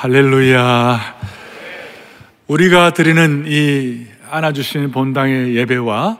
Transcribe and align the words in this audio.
할렐루야. 0.00 1.16
우리가 2.46 2.92
드리는 2.92 3.42
이 3.48 4.06
안아주시는 4.30 4.92
본당의 4.92 5.56
예배와 5.56 6.18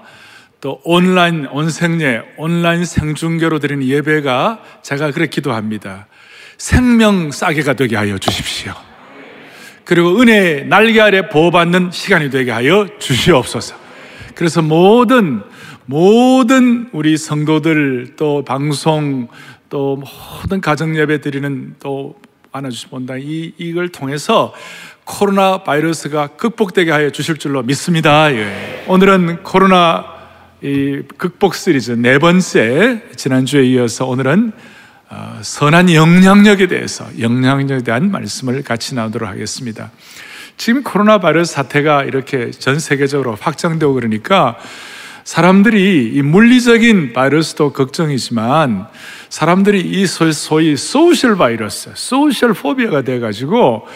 또 0.61 0.81
온라인 0.83 1.47
온생례, 1.47 2.23
온라인 2.39 2.85
생중계로 2.85 3.61
드리는 3.61 3.87
예배가 3.87 4.65
제가 4.83 5.13
그렇게 5.13 5.31
기도합니다. 5.31 6.09
생명 6.57 7.31
싸게가 7.31 7.75
되게 7.75 7.95
하여 7.95 8.19
주십시오. 8.19 8.75
그리고 9.85 10.21
은혜 10.21 10.65
날개 10.65 11.01
아래 11.01 11.29
보호받는 11.29 11.93
시간이 11.93 12.31
되게 12.31 12.51
하여 12.51 12.89
주시옵소서. 12.99 13.77
그래서 14.35 14.61
모든 14.61 15.41
모든 15.87 16.89
우리 16.91 17.17
성도들 17.17 18.15
또 18.17 18.45
방송 18.45 19.29
또 19.71 20.03
모든 20.43 20.61
가정 20.61 20.97
예배 20.97 21.21
드리는 21.21 21.77
또 21.79 22.17
안아주시 22.59 22.89
본다 22.89 23.15
이 23.17 23.53
이걸 23.57 23.89
통해서 23.89 24.53
코로나 25.05 25.63
바이러스가 25.63 26.29
극복되게 26.29 26.91
하여 26.91 27.11
주실 27.11 27.37
줄로 27.37 27.63
믿습니다. 27.63 28.33
예. 28.33 28.85
오늘은 28.89 29.45
코로나 29.45 30.05
이 30.61 31.03
극복 31.17 31.55
시리즈 31.55 31.93
네 31.93 32.19
번째 32.19 33.03
지난주에 33.15 33.65
이어서 33.65 34.07
오늘은 34.07 34.53
어, 35.11 35.39
선한 35.41 35.95
영향력에 35.95 36.67
대해서 36.67 37.07
영향력에 37.19 37.83
대한 37.85 38.11
말씀을 38.11 38.63
같이 38.63 38.97
나누도록 38.97 39.29
하겠습니다. 39.29 39.91
지금 40.57 40.83
코로나 40.83 41.19
바이러스 41.19 41.55
사태가 41.55 42.05
이렇게 42.05 42.51
전 42.51 42.81
세계적으로 42.81 43.37
확장되고 43.41 43.95
그러니까 43.95 44.59
사람들이 45.29 46.13
이 46.15 46.23
물리적인 46.23 47.13
바이러스도 47.13 47.75
걱정이지만 47.75 48.87
사람들이 49.29 49.83
이 49.83 50.07
소위 50.07 50.75
social 50.75 51.37
바이러스, 51.37 51.91
social 51.97 52.55
phobia가 52.55 53.03
돼가지고 53.03 53.87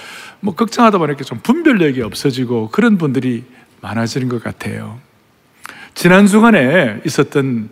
뭐 0.41 0.55
걱정하다 0.55 0.99
보니까 0.99 1.25
좀 1.25 1.41
분별력이 1.43 2.03
없어지고 2.03 2.69
그런 2.69 2.99
분들이 2.99 3.45
많아지는 3.81 4.29
것 4.29 4.45
같아요. 4.45 5.01
지난 5.95 6.27
주간에 6.27 7.01
있었던 7.07 7.71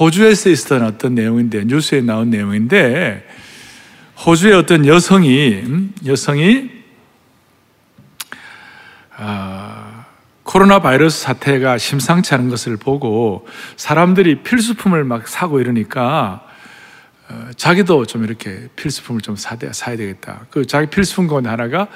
호주에서 0.00 0.48
있었던 0.48 0.82
어떤 0.86 1.14
내용인데 1.14 1.64
뉴스에 1.66 2.00
나온 2.00 2.30
내용인데 2.30 3.28
호주의 4.24 4.54
어떤 4.54 4.86
여성이 4.86 5.60
음, 5.66 5.92
여성이 6.06 6.70
아, 9.18 9.75
코로나 10.56 10.78
바이러스 10.78 11.20
사태가 11.20 11.76
심상치 11.76 12.32
않은 12.32 12.48
것을 12.48 12.78
보고 12.78 13.46
사람들이 13.76 14.42
필수품을 14.42 15.04
막 15.04 15.28
사고 15.28 15.60
이러니까 15.60 16.46
어, 17.28 17.50
자기도 17.58 18.06
좀 18.06 18.24
이렇게 18.24 18.68
필수품을 18.74 19.20
좀 19.20 19.36
사야, 19.36 19.58
되겠다. 19.58 20.46
그 20.48 20.66
자기 20.66 20.88
필수품 20.88 21.26
가운데 21.26 21.50
하나가 21.50 21.88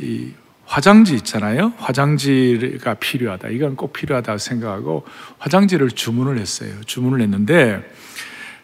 이 0.00 0.32
화장지 0.66 1.14
있잖아요. 1.14 1.72
화장지가 1.78 2.94
필요하다. 2.94 3.50
이건 3.50 3.76
꼭 3.76 3.92
필요하다 3.92 4.38
생각하고 4.38 5.06
화장지를 5.38 5.92
주문을 5.92 6.36
했어요. 6.38 6.72
주문을 6.86 7.20
했는데 7.20 7.88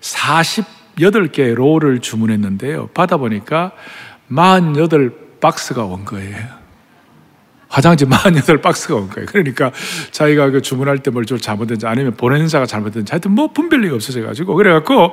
48개 0.01 1.55
롤을 1.55 2.01
주문했는데요. 2.01 2.89
받아보니까 2.89 3.71
48박스가 4.29 5.89
온 5.89 6.05
거예요. 6.05 6.66
화장지 7.69 8.05
48박스가 8.07 8.97
온 8.97 9.09
거예요. 9.11 9.27
그러니까 9.27 9.73
자기가 10.13 10.51
그 10.51 10.63
주문할 10.63 10.99
때 10.99 11.11
뭘 11.11 11.27
좀 11.27 11.39
잘못된지 11.39 11.87
아니면 11.87 12.17
보내는 12.17 12.49
자가 12.49 12.67
잘못된지 12.67 13.11
하여튼 13.11 13.33
뭐 13.33 13.53
분별력이 13.53 13.95
없어져 13.95 14.23
가지고 14.23 14.55
그래갖고 14.55 15.13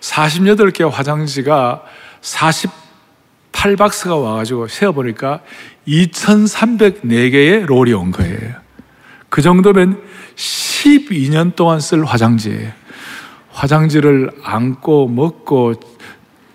48개 0.00 0.88
화장지가 0.88 1.82
48박스가 2.22 4.22
와가지고 4.22 4.68
세어보니까 4.68 5.40
2,304개의 5.86 7.66
롤이 7.66 7.92
온 7.92 8.10
거예요. 8.10 8.54
그 9.28 9.42
정도면 9.42 10.00
12년 10.36 11.54
동안 11.54 11.80
쓸 11.80 12.04
화장지예요. 12.04 12.72
화장지를 13.52 14.30
안고 14.42 15.08
먹고 15.08 15.74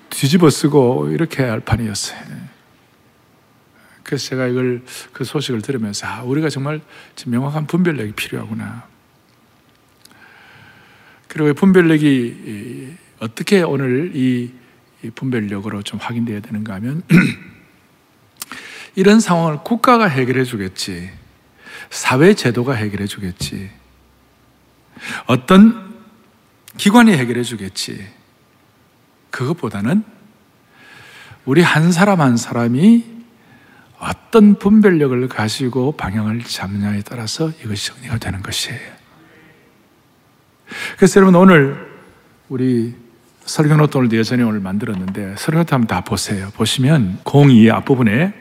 뒤집어 0.10 0.50
쓰고 0.50 1.10
이렇게 1.12 1.44
할 1.44 1.60
판이었어요. 1.60 2.18
그래서 4.06 4.28
제가 4.28 4.46
이걸 4.46 4.84
그 5.12 5.24
소식을 5.24 5.64
들으면서 5.64 6.06
아, 6.06 6.22
우리가 6.22 6.50
정말 6.50 6.80
명확한 7.26 7.66
분별력이 7.66 8.12
필요하구나. 8.12 8.88
그리고 11.28 11.54
분별력이 11.56 12.96
어떻게 13.20 13.64
오늘 13.64 14.12
이 14.16 14.52
분별력으로 15.16 15.82
좀 15.82 16.00
확인돼야 16.00 16.40
되는가 16.40 16.76
하면 16.76 17.02
이런 18.94 19.20
상황을 19.20 19.64
국가가 19.64 20.06
해결해 20.08 20.44
주겠지. 20.44 21.12
사회 21.90 22.36
제도가 22.36 22.74
해결해 22.74 23.08
주겠지. 23.08 23.72
어떤 25.26 25.96
기관이 26.78 27.12
해결해 27.12 27.42
주겠지. 27.42 28.08
그것보다는 29.32 30.04
우리 31.44 31.62
한 31.64 31.92
사람 31.92 32.22
한 32.22 32.38
사람이 32.38 33.15
어떤 34.00 34.56
분별력을 34.56 35.28
가지고 35.28 35.94
방향을 35.94 36.44
잡느냐에 36.44 37.02
따라서 37.02 37.50
이것이 37.64 37.88
정리가 37.88 38.18
되는 38.18 38.42
것이에요. 38.42 38.80
그래서 40.98 41.20
여러분 41.20 41.36
오늘 41.36 41.88
우리 42.50 42.96
설교 43.46 43.76
노트 43.76 43.98
오늘 43.98 44.12
예전에 44.12 44.44
오늘 44.44 44.60
만들었는데 44.60 45.36
설교 45.38 45.60
노트 45.60 45.74
한번 45.74 45.88
다 45.88 46.02
보세요. 46.02 46.50
보시면 46.56 47.20
02 47.26 47.70
앞부분에 47.72 48.34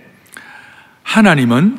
하나님은 1.03 1.78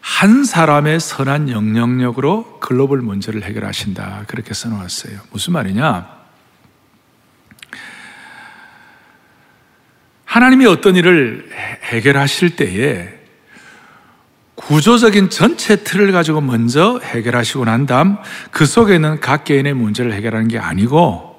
한 0.00 0.44
사람의 0.44 0.98
선한 0.98 1.48
영향력으로 1.50 2.58
글로벌 2.58 3.02
문제를 3.02 3.44
해결하신다. 3.44 4.24
그렇게 4.26 4.52
써놓았어요. 4.52 5.20
무슨 5.30 5.52
말이냐? 5.52 6.21
하나님이 10.32 10.64
어떤 10.64 10.96
일을 10.96 11.46
해결하실 11.82 12.56
때에 12.56 13.06
구조적인 14.54 15.28
전체 15.28 15.84
틀을 15.84 16.10
가지고 16.10 16.40
먼저 16.40 16.98
해결하시고 17.04 17.66
난 17.66 17.84
다음 17.84 18.16
그 18.50 18.64
속에는 18.64 19.20
각 19.20 19.44
개인의 19.44 19.74
문제를 19.74 20.14
해결하는 20.14 20.48
게 20.48 20.58
아니고 20.58 21.36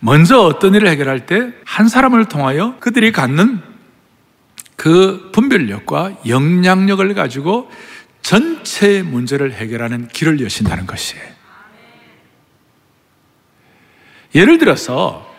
먼저 0.00 0.40
어떤 0.40 0.74
일을 0.74 0.88
해결할 0.88 1.26
때 1.26 1.52
한 1.66 1.86
사람을 1.86 2.30
통하여 2.30 2.78
그들이 2.80 3.12
갖는 3.12 3.60
그 4.76 5.30
분별력과 5.34 6.20
영향력을 6.26 7.12
가지고 7.12 7.70
전체 8.22 9.02
문제를 9.02 9.52
해결하는 9.52 10.08
길을 10.08 10.40
여신다는 10.40 10.86
것이에요. 10.86 11.22
예를 14.34 14.56
들어서 14.56 15.33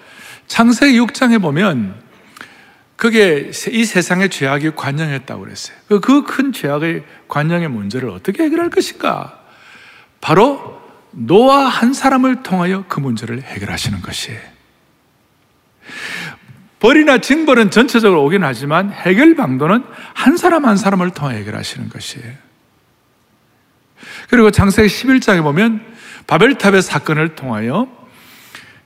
창세기 0.47 0.99
6장에 0.99 1.41
보면 1.41 2.05
그게 2.95 3.51
이 3.71 3.85
세상의 3.85 4.29
죄악이 4.29 4.71
관영했다고 4.71 5.41
그랬어요. 5.43 5.77
그 5.87 6.23
큰 6.23 6.53
죄악의 6.53 7.03
관영의 7.27 7.67
문제를 7.69 8.09
어떻게 8.09 8.43
해결할 8.43 8.69
것인가? 8.69 9.39
바로 10.21 10.81
노아 11.11 11.65
한 11.65 11.93
사람을 11.93 12.43
통하여 12.43 12.85
그 12.87 12.99
문제를 12.99 13.41
해결하시는 13.41 14.01
것이에요. 14.01 14.39
벌이나 16.79 17.19
징벌은 17.19 17.71
전체적으로 17.71 18.23
오긴 18.25 18.43
하지만 18.43 18.91
해결 18.91 19.35
방도는 19.35 19.83
한 20.13 20.37
사람 20.37 20.65
한 20.65 20.77
사람을 20.77 21.11
통해 21.11 21.37
해결하시는 21.37 21.89
것이에요. 21.89 22.33
그리고 24.29 24.51
창세기 24.51 24.87
11장에 24.87 25.41
보면 25.41 25.81
바벨탑의 26.27 26.81
사건을 26.81 27.35
통하여 27.35 27.87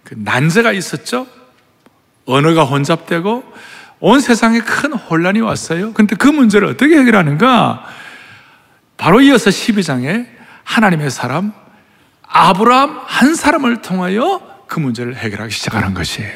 그 0.03 0.15
난제가 0.17 0.71
있었죠. 0.71 1.27
언어가 2.29 2.63
혼잡되고 2.63 3.43
온 4.01 4.19
세상에 4.21 4.59
큰 4.59 4.93
혼란이 4.93 5.41
왔어요. 5.41 5.93
근데 5.93 6.15
그 6.15 6.27
문제를 6.27 6.67
어떻게 6.67 6.97
해결하는가? 6.97 7.85
바로 8.97 9.21
이어서 9.21 9.49
12장에 9.49 10.27
하나님의 10.63 11.09
사람 11.09 11.53
아브라함 12.23 13.01
한 13.03 13.35
사람을 13.35 13.81
통하여 13.81 14.41
그 14.67 14.79
문제를 14.79 15.15
해결하기 15.15 15.51
시작하는 15.51 15.93
것이에요. 15.93 16.31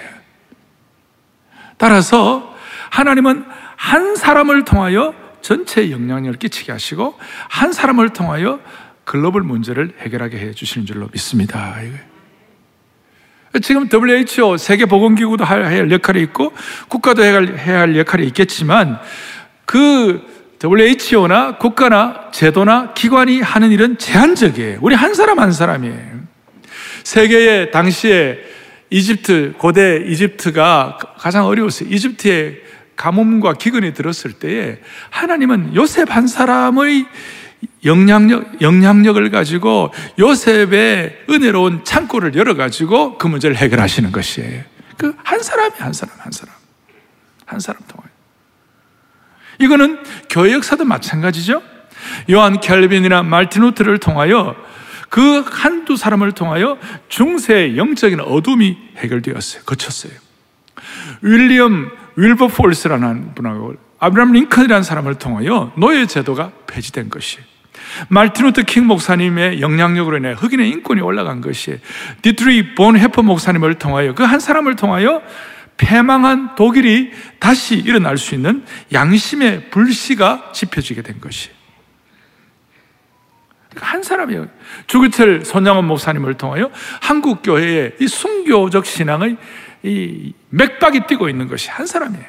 따라서 1.78 2.56
하나님은 2.90 3.46
한 3.76 4.16
사람을 4.16 4.66
통하여 4.66 5.14
전체 5.42 5.92
영향력을 5.92 6.40
끼치게 6.40 6.72
하시고 6.72 7.16
한 7.50 7.72
사람을 7.74 8.10
통하여 8.10 8.60
글로벌 9.04 9.44
문제를 9.44 9.94
해결하게 10.00 10.40
해 10.40 10.54
주시는 10.54 10.88
줄로 10.88 11.10
믿습니다. 11.12 11.76
지금 13.62 13.88
WHO 13.92 14.58
세계보건기구도 14.58 15.46
해야 15.46 15.66
할 15.66 15.92
역할이 15.92 16.22
있고 16.24 16.54
국가도 16.88 17.24
해야 17.24 17.80
할 17.80 17.98
역할이 17.98 18.26
있겠지만 18.28 19.00
그 19.66 20.22
WHO나 20.64 21.58
국가나 21.58 22.32
제도나 22.32 22.94
기관이 22.94 23.42
하는 23.42 23.72
일은 23.72 23.98
제한적이에요. 23.98 24.80
우리 24.82 24.96
한 24.96 25.14
사람 25.14 25.40
한 25.40 25.52
사람이에요. 25.52 26.24
세계의 27.04 27.72
당시에 27.72 28.40
이집트, 28.90 29.56
고대 29.58 30.04
이집트가 30.08 30.98
가장 31.18 31.46
어려웠어요. 31.48 31.90
이집트의 31.90 32.62
가뭄과 32.96 33.54
기근이 33.54 33.94
들었을 33.94 34.34
때에 34.34 34.78
하나님은 35.10 35.76
요셉 35.76 36.16
한 36.16 36.28
사람의 36.28 37.08
영향력, 37.86 38.62
영향력을 38.62 39.30
가지고 39.32 39.94
요셉의 40.20 41.26
은혜로운 41.30 41.84
창고를 41.84 42.36
열어가지고 42.36 43.18
그 43.18 43.28
문제를 43.28 43.56
해결하시는 43.56 44.12
것이에요. 44.12 44.64
그 44.98 45.14
한 45.24 45.42
사람이 45.42 45.72
한 45.80 45.92
사람, 45.94 46.16
한 46.20 46.32
사람. 46.32 46.54
한 47.46 47.60
사람 47.60 47.82
통하여. 47.88 48.10
이거는 49.60 50.04
교회 50.30 50.54
역사도 50.54 50.86
마찬가지죠. 50.86 51.62
요한 52.32 52.60
칼빈이나 52.60 53.24
마틴 53.24 53.62
루터를 53.64 53.98
통하여 54.00 54.56
그 55.10 55.42
한두 55.42 55.96
사람을 55.96 56.32
통하여 56.32 56.78
중세의 57.10 57.78
영적인 57.78 58.20
어둠이 58.20 58.78
해결되었어요. 58.98 59.64
걷혔어요. 59.64 60.14
윌리엄 61.22 61.92
윌버포스라는 62.16 63.36
분하고 63.36 63.76
아브라함 64.00 64.32
링컨이라는 64.34 64.84
사람을 64.84 65.16
통하여 65.16 65.72
노예 65.78 66.06
제도가 66.06 66.52
폐지된 66.68 67.10
것이 67.10 67.38
마틴 68.10 68.46
루터 68.46 68.64
킹 68.64 68.86
목사님의 68.88 69.62
영향력으로 69.62 70.18
인해 70.18 70.34
흑인의 70.34 70.70
인권이 70.70 71.02
올라간 71.02 71.42
것이 71.42 71.80
디트리히 72.22 72.76
본회퍼 72.76 73.24
목사님을 73.24 73.76
통하여 73.76 74.14
그 74.14 74.24
한 74.24 74.40
사람을 74.40 74.76
통하여 74.76 75.22
패망한 75.78 76.56
독일이 76.56 77.12
다시 77.40 77.76
일어날 77.76 78.18
수 78.18 78.34
있는 78.36 78.66
양심의 78.92 79.70
불씨가 79.70 80.52
지펴지게 80.54 81.04
된 81.04 81.20
것이 81.20 81.50
한 83.76 84.04
사람이에요. 84.04 84.48
주기철 84.88 85.46
손양원 85.46 85.86
목사님을 85.86 86.36
통하여 86.36 86.70
한국 87.02 87.42
교회의 87.44 87.96
이 88.00 88.08
순교적 88.08 88.86
신앙의 88.86 89.38
이 89.84 90.34
맥박이 90.50 91.02
뛰고 91.08 91.30
있는 91.30 91.48
것이 91.48 91.70
한 91.70 91.86
사람이에요. 91.86 92.26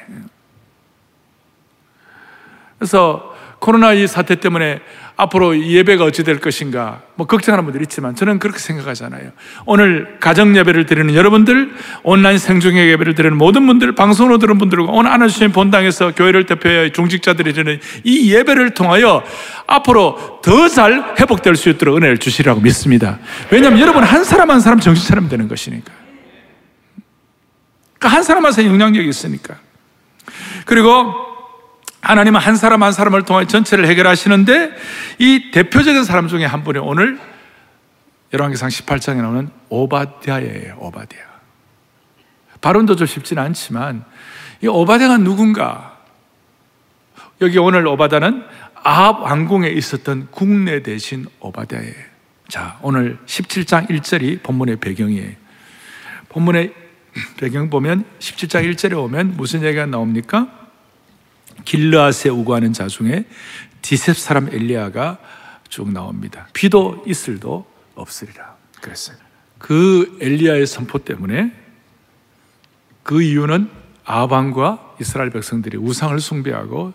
그래서 2.77 3.34
코로나 3.59 3.93
이 3.93 4.07
사태 4.07 4.35
때문에 4.35 4.81
앞으로 5.17 5.57
예배가 5.57 6.03
어찌 6.03 6.23
될 6.23 6.39
것인가 6.39 7.01
뭐 7.15 7.25
걱정하는 7.25 7.63
분들 7.63 7.81
있지만 7.83 8.15
저는 8.15 8.37
그렇게 8.39 8.59
생각하잖아요. 8.59 9.31
오늘 9.65 10.17
가정 10.19 10.55
예배를 10.57 10.85
드리는 10.85 11.13
여러분들, 11.15 11.71
온라인 12.03 12.37
생중 12.37 12.77
예배를 12.77 13.15
드리는 13.15 13.37
모든 13.37 13.65
분들, 13.65 13.95
방송으로 13.95 14.37
들은 14.37 14.57
분들과 14.57 14.91
오늘 14.91 15.11
안아주신 15.11 15.51
본당에서 15.51 16.13
교회를 16.15 16.45
대표해 16.45 16.91
중직자들이 16.91 17.53
드리는 17.53 17.79
이 18.03 18.33
예배를 18.33 18.73
통하여 18.73 19.23
앞으로 19.67 20.41
더 20.43 20.67
잘 20.67 21.15
회복될 21.19 21.55
수 21.55 21.69
있도록 21.69 21.95
은혜를 21.95 22.17
주시라고 22.17 22.59
믿습니다. 22.59 23.19
왜냐하면 23.49 23.79
여러분 23.79 24.03
한 24.03 24.23
사람 24.23 24.51
한 24.51 24.59
사람 24.59 24.79
정신 24.79 25.07
차리면 25.07 25.29
되는 25.29 25.47
것이니까. 25.47 25.91
그러니까 27.97 28.17
한 28.17 28.23
사람 28.23 28.45
한 28.45 28.51
사람 28.51 28.71
영향력이 28.71 29.07
있으니까. 29.07 29.55
그리고 30.65 31.24
하나님은 32.05 32.39
한 32.39 32.55
사람 32.55 32.83
한 32.83 32.91
사람을 32.91 33.23
통해 33.23 33.47
전체를 33.47 33.87
해결하시는데 33.87 34.71
이 35.17 35.49
대표적인 35.51 36.03
사람 36.03 36.27
중에 36.27 36.45
한 36.45 36.63
분이 36.63 36.77
오늘 36.77 37.19
열왕기상 38.31 38.69
18장에 38.69 39.21
나오는 39.21 39.49
오바댜예요. 39.69 40.77
오바댜. 40.79 41.19
발음도 42.61 42.95
좀 42.95 43.07
쉽지는 43.07 43.41
않지만 43.43 44.05
이 44.61 44.67
오바댜가 44.67 45.17
누군가? 45.17 45.97
여기 47.41 47.57
오늘 47.57 47.87
오바다는 47.87 48.43
아합 48.83 49.21
왕궁에 49.21 49.69
있었던 49.69 50.27
국내 50.29 50.83
대신 50.83 51.25
오바댜예요. 51.39 51.95
자, 52.47 52.77
오늘 52.83 53.17
17장 53.25 53.89
1절이 53.89 54.43
본문의 54.43 54.75
배경이에요. 54.75 55.31
본문의 56.29 56.71
배경 57.37 57.71
보면 57.71 58.05
17장 58.19 58.71
1절에 58.71 58.95
오면 58.95 59.37
무슨 59.37 59.63
얘기가 59.63 59.87
나옵니까? 59.87 60.64
길르앗에 61.63 62.29
우거하는 62.29 62.73
자 62.73 62.87
중에 62.87 63.25
디셉 63.81 64.17
사람 64.17 64.49
엘리야가 64.51 65.19
쭉 65.69 65.91
나옵니다. 65.91 66.47
비도 66.53 67.03
있을도 67.07 67.65
없으리라. 67.95 68.55
그랬어요. 68.81 69.17
그 69.57 70.17
엘리야의 70.21 70.67
선포 70.67 70.99
때문에 70.99 71.51
그 73.03 73.21
이유는 73.21 73.69
아방과 74.03 74.95
이스라엘 74.99 75.29
백성들이 75.31 75.77
우상을 75.77 76.19
숭배하고 76.19 76.93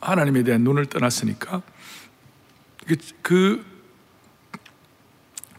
하나님에 0.00 0.42
대한 0.42 0.62
눈을 0.62 0.86
떠났으니까 0.86 1.62
그, 2.86 2.96
그 3.22 3.64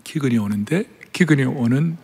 기근이 0.04 0.38
오는데 0.38 0.86
기근이 1.14 1.44
오는 1.46 1.98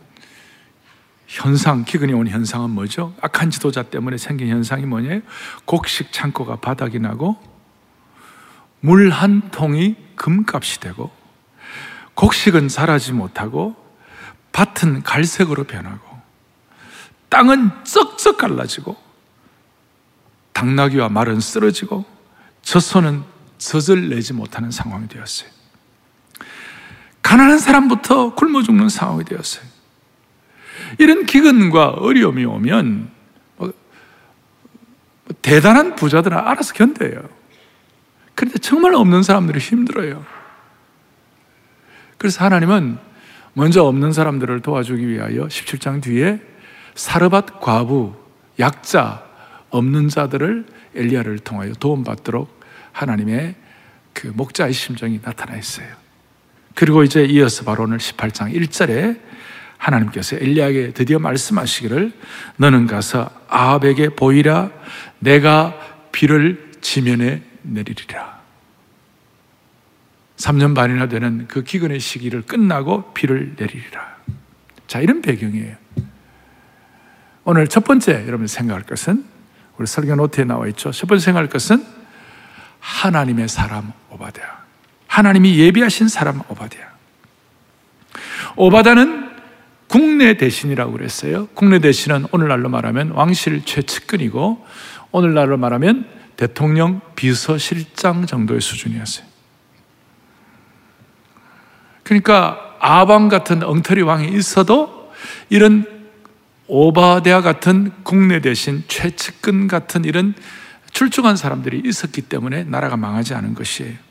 현상, 1.29 1.85
기근이 1.85 2.11
온 2.13 2.27
현상은 2.27 2.71
뭐죠? 2.71 3.13
악한 3.21 3.51
지도자 3.51 3.83
때문에 3.83 4.17
생긴 4.17 4.49
현상이 4.49 4.87
뭐냐요? 4.87 5.21
곡식 5.65 6.11
창고가 6.11 6.55
바닥이 6.55 6.97
나고 6.99 7.37
물 8.81 9.11
한 9.11 9.51
통이 9.51 9.95
금값이 10.15 10.79
되고 10.79 11.11
곡식은 12.15 12.67
자라지 12.67 13.13
못하고 13.13 13.75
밭은 14.53 15.03
갈색으로 15.03 15.65
변하고 15.65 16.17
땅은 17.29 17.83
쩍쩍 17.83 18.39
갈라지고 18.39 18.97
당나귀와 20.53 21.09
말은 21.09 21.41
쓰러지고 21.41 22.05
젖소는 22.63 23.23
젖을 23.59 24.09
내지 24.09 24.33
못하는 24.33 24.71
상황이 24.71 25.07
되었어요. 25.07 25.49
가난한 27.21 27.59
사람부터 27.59 28.33
굶어 28.33 28.63
죽는 28.63 28.89
상황이 28.89 29.23
되었어요. 29.23 29.78
이런 30.99 31.25
기근과 31.25 31.91
어려움이 31.91 32.45
오면 32.45 33.09
뭐 33.55 33.73
대단한 35.41 35.95
부자들은 35.95 36.37
알아서 36.37 36.73
견뎌요. 36.73 37.27
그런데 38.35 38.59
정말 38.59 38.93
없는 38.93 39.23
사람들이 39.23 39.59
힘들어요. 39.59 40.25
그래서 42.17 42.43
하나님은 42.43 42.99
먼저 43.53 43.83
없는 43.83 44.11
사람들을 44.11 44.59
도와주기 44.59 45.07
위하여 45.07 45.47
17장 45.47 46.01
뒤에 46.01 46.41
사르밧 46.95 47.61
과부, 47.61 48.13
약자, 48.59 49.23
없는 49.69 50.09
자들을 50.09 50.65
엘리야를 50.95 51.39
통하여 51.39 51.71
도움받도록 51.73 52.59
하나님의 52.91 53.55
그 54.11 54.27
목자의 54.27 54.73
심정이 54.73 55.21
나타나 55.21 55.55
있어요. 55.55 55.87
그리고 56.75 57.03
이제 57.03 57.23
이어서 57.23 57.63
바로 57.63 57.85
오늘 57.85 57.99
18장 57.99 58.53
1절에 58.53 59.28
하나님께서 59.79 60.35
엘리야에게 60.35 60.91
드디어 60.93 61.19
말씀하시기를 61.19 62.11
너는 62.57 62.85
가서 62.85 63.29
아합에게 63.47 64.09
보이라 64.09 64.69
내가 65.19 65.73
비를 66.11 66.71
지면에 66.81 67.41
내리리라. 67.63 68.39
3년 70.37 70.75
반이나 70.75 71.07
되는 71.07 71.47
그 71.47 71.63
기근의 71.63 71.99
시기를 71.99 72.43
끝나고 72.43 73.13
비를 73.13 73.55
내리리라. 73.57 74.17
자, 74.87 74.99
이런 74.99 75.21
배경이에요. 75.21 75.75
오늘 77.43 77.67
첫 77.67 77.83
번째 77.83 78.25
여러분 78.27 78.47
생각할 78.47 78.83
것은 78.83 79.25
우리 79.77 79.87
설교 79.87 80.15
노트에 80.15 80.43
나와 80.43 80.67
있죠. 80.67 80.91
첫 80.91 81.07
번째 81.07 81.23
생각할 81.23 81.49
것은 81.49 81.85
하나님의 82.79 83.47
사람 83.47 83.91
오바댜. 84.09 84.43
하나님이 85.07 85.57
예비하신 85.57 86.07
사람 86.07 86.41
오바댜. 86.49 86.89
오바다는 88.55 89.28
국내 89.89 90.37
대신이라고 90.37 90.91
그랬어요. 90.93 91.47
국내 91.55 91.79
대신은 91.79 92.27
오늘날로 92.31 92.69
말하면 92.69 93.09
왕실 93.11 93.65
최측근이고 93.65 94.65
오늘날로 95.11 95.57
말하면 95.57 96.07
대통령 96.37 97.01
비서실장 97.15 98.27
정도의 98.27 98.61
수준이었어요. 98.61 99.25
그러니까 102.03 102.77
아방 102.79 103.29
같은 103.29 103.63
엉터리 103.63 104.03
왕이 104.03 104.29
있어도 104.37 105.11
이런 105.49 105.85
오바데아 106.67 107.41
같은 107.41 107.91
국내 108.03 108.41
대신 108.41 108.83
최측근 108.87 109.67
같은 109.67 110.05
이런 110.05 110.35
출중한 110.91 111.35
사람들이 111.35 111.81
있었기 111.83 112.21
때문에 112.21 112.63
나라가 112.63 112.95
망하지 112.95 113.33
않은 113.33 113.55
것이에요. 113.55 114.08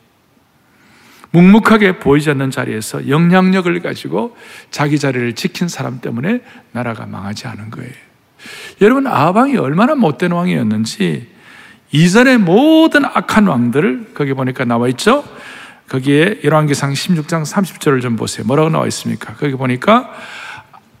묵묵하게 1.31 1.99
보이지 1.99 2.29
않는 2.31 2.51
자리에서 2.51 3.07
영향력을 3.07 3.79
가지고 3.81 4.35
자기 4.71 4.97
자리를 4.97 5.33
지킨 5.35 5.67
사람 5.67 6.01
때문에 6.01 6.41
나라가 6.71 7.05
망하지 7.05 7.47
않은 7.47 7.69
거예요. 7.69 7.91
여러분, 8.81 9.05
아방이 9.05 9.57
얼마나 9.57 9.95
못된 9.95 10.31
왕이었는지 10.31 11.27
이전의 11.91 12.37
모든 12.39 13.05
악한 13.05 13.47
왕들을 13.47 14.11
거기 14.13 14.33
보니까 14.33 14.65
나와 14.65 14.87
있죠? 14.89 15.23
거기에 15.89 16.39
열왕기상 16.43 16.93
16장 16.93 17.43
30절을 17.43 18.01
좀 18.01 18.15
보세요. 18.15 18.45
뭐라고 18.45 18.69
나와 18.69 18.85
있습니까? 18.87 19.33
거기 19.33 19.53
보니까 19.53 20.11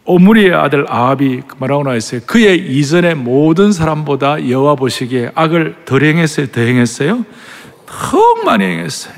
오므리의 0.05 0.55
아들 0.55 0.85
아합이 0.89 1.41
뭐라고 1.57 1.83
나와 1.83 1.95
있어요? 1.95 2.21
그의 2.25 2.57
이전의 2.57 3.15
모든 3.15 3.71
사람보다 3.71 4.49
여호와 4.49 4.75
보시기에 4.75 5.31
악을 5.35 5.85
덜 5.85 6.03
행했어요? 6.03 6.47
더 6.47 6.61
행했어요? 6.61 7.23
더 7.85 8.35
많이 8.43 8.63
행했어요. 8.65 9.13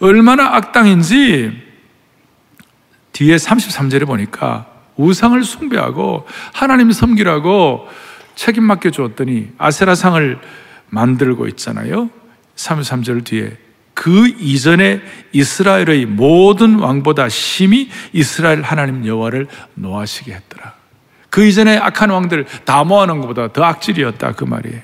얼마나 0.00 0.54
악당인지 0.56 1.68
뒤에 3.12 3.36
33절에 3.36 4.06
보니까 4.06 4.66
우상을 4.96 5.42
숭배하고 5.42 6.26
하나님 6.52 6.92
섬기라고 6.92 7.88
책임 8.34 8.64
맡겨 8.64 8.90
주었더니 8.90 9.50
아세라상을 9.58 10.38
만들고 10.90 11.48
있잖아요. 11.48 12.10
33절 12.56 13.24
뒤에 13.24 13.56
그 13.94 14.28
이전에 14.28 15.00
이스라엘의 15.32 16.06
모든 16.06 16.78
왕보다 16.78 17.28
심히 17.28 17.90
이스라엘 18.12 18.62
하나님 18.62 19.04
여호와를 19.04 19.48
노하시게 19.74 20.32
했더라. 20.32 20.74
그 21.30 21.44
이전에 21.44 21.76
악한 21.76 22.10
왕들 22.10 22.46
다 22.64 22.84
모아놓은 22.84 23.20
것보다 23.20 23.52
더 23.52 23.64
악질이었다 23.64 24.32
그 24.32 24.44
말이에요. 24.44 24.80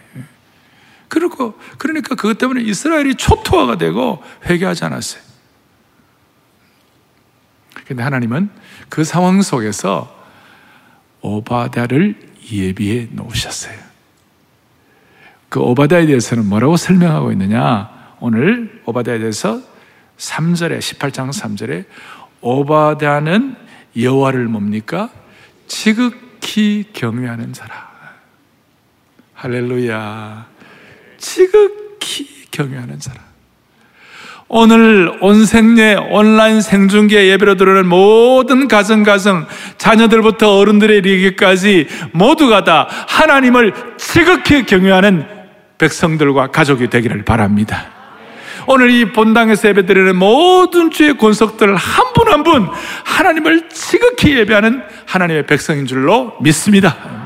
그리고 1.15 1.55
그러니까 1.79 2.17
그것 2.17 2.39
때문에 2.39 2.63
이스라엘이 2.63 3.15
초토화가 3.15 3.79
되고 3.79 4.21
회개하지 4.47 4.85
않았어요. 4.85 5.23
근데 7.87 8.03
하나님은 8.03 8.51
그 8.89 9.05
상황 9.05 9.41
속에서 9.41 10.13
오바다를 11.21 12.17
예비해 12.51 13.07
놓으셨어요. 13.13 13.79
그 15.49 15.61
오바다에 15.61 16.07
대해서는 16.07 16.47
뭐라고 16.47 16.77
설명하고 16.77 17.31
있느냐? 17.31 18.17
오늘 18.19 18.83
오바다에 18.85 19.21
대해서 19.21 19.61
3절에 20.19 20.81
18장 20.81 21.31
3절에 21.31 21.85
오바다는 22.41 23.55
여호와를 23.97 24.49
뭡니까? 24.49 25.11
지극히 25.69 26.91
경외하는 26.93 27.53
자라. 27.53 27.95
할렐루야. 29.35 30.54
지극히 31.25 32.29
경외하는 32.51 33.01
자라. 33.01 33.17
오늘 34.47 35.11
온생례 35.23 35.95
온라인 36.11 36.61
생중계 36.61 37.29
예배로 37.31 37.55
들어오는 37.57 37.87
모든 37.87 38.69
가정 38.69 39.03
가정 39.03 39.47
자녀들부터 39.79 40.59
어른들의 40.59 41.01
리기까지 41.01 41.89
모두가 42.13 42.63
다 42.65 42.87
하나님을 43.09 43.73
지극히 43.97 44.67
경외하는 44.67 45.27
백성들과 45.79 46.49
가족이 46.49 46.89
되기를 46.91 47.25
바랍니다. 47.25 47.87
오늘 48.67 48.91
이 48.91 49.11
본당에서 49.13 49.69
예배드리는 49.69 50.15
모든 50.17 50.91
주의 50.91 51.17
권속들 51.17 51.75
한분 51.75 52.29
한 52.29 52.45
분 52.45 52.69
하나님을 53.05 53.71
지극히 53.71 54.37
예배하는 54.37 54.83
하나님의 55.07 55.47
백성인 55.47 55.87
줄로 55.87 56.35
믿습니다. 56.43 57.24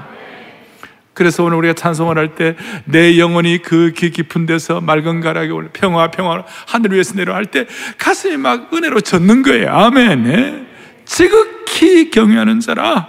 그래서 1.19 1.43
오늘 1.43 1.59
우리가 1.59 1.75
찬송을 1.75 2.17
할 2.17 2.35
때 2.35 2.55
내 2.85 3.19
영혼이 3.19 3.59
그 3.59 3.93
깊은 3.93 4.47
데서 4.47 4.81
맑은 4.81 5.21
가락에 5.21 5.51
올라 5.51 5.69
평화 5.73 6.11
평화 6.11 6.45
하늘 6.67 6.93
위에서 6.93 7.15
내려갈 7.15 7.47
때 7.47 7.67
가슴이 7.99 8.37
막 8.37 8.73
은혜로 8.73 9.01
젖는 9.01 9.43
거예요. 9.43 9.71
아멘. 9.71 10.23
네. 10.25 10.67
지극히 11.05 12.11
경외하는 12.11 12.61
자라. 12.61 13.09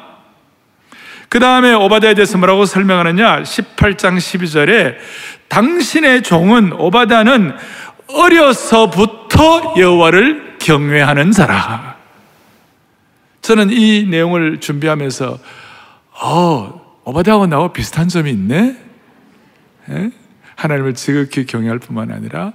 그 1.29 1.39
다음에 1.39 1.73
오바다에 1.73 2.15
대해서 2.15 2.37
뭐라고 2.39 2.65
설명하느냐? 2.65 3.43
18장 3.43 4.17
12절에 4.17 4.95
당신의 5.47 6.23
종은 6.23 6.73
오바다는 6.73 7.55
어려서부터 8.07 9.75
여호와를 9.77 10.55
경외하는 10.59 11.31
자라. 11.31 11.97
저는 13.41 13.69
이 13.71 14.05
내용을 14.09 14.59
준비하면서 14.59 15.37
어, 16.21 16.78
오바다하고 17.09 17.47
나와 17.47 17.73
비슷한 17.73 18.07
점이 18.07 18.29
있네? 18.31 18.77
에? 19.89 19.93
예? 19.93 20.11
하나님을 20.55 20.93
지극히 20.93 21.45
경외할 21.45 21.79
뿐만 21.79 22.11
아니라 22.11 22.53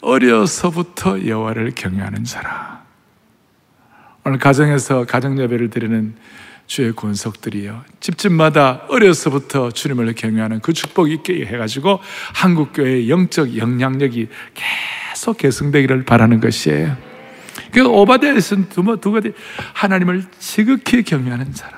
어려서부터 0.00 1.26
여호와를 1.26 1.72
경외하는 1.74 2.22
자라. 2.24 2.84
오늘 4.24 4.38
가정에서 4.38 5.06
가정 5.06 5.38
예배를 5.40 5.70
드리는 5.70 6.14
주의 6.66 6.94
권속들이요. 6.94 7.84
집집마다 7.98 8.82
어려서부터 8.88 9.70
주님을 9.70 10.14
경외하는 10.14 10.60
그 10.60 10.72
축복 10.72 11.10
있게 11.10 11.44
해가지고 11.46 12.00
한국 12.34 12.72
교회의 12.74 13.08
영적 13.10 13.56
영향력이 13.56 14.28
계속 14.54 15.38
계승되기를 15.38 16.04
바라는 16.04 16.40
것이에요. 16.40 16.96
그 17.72 17.84
오바데에서는 17.84 18.68
두, 18.68 18.98
두 19.00 19.12
가지 19.12 19.32
하나님을 19.72 20.24
지극히 20.38 21.02
경외하는 21.02 21.52
자라. 21.54 21.75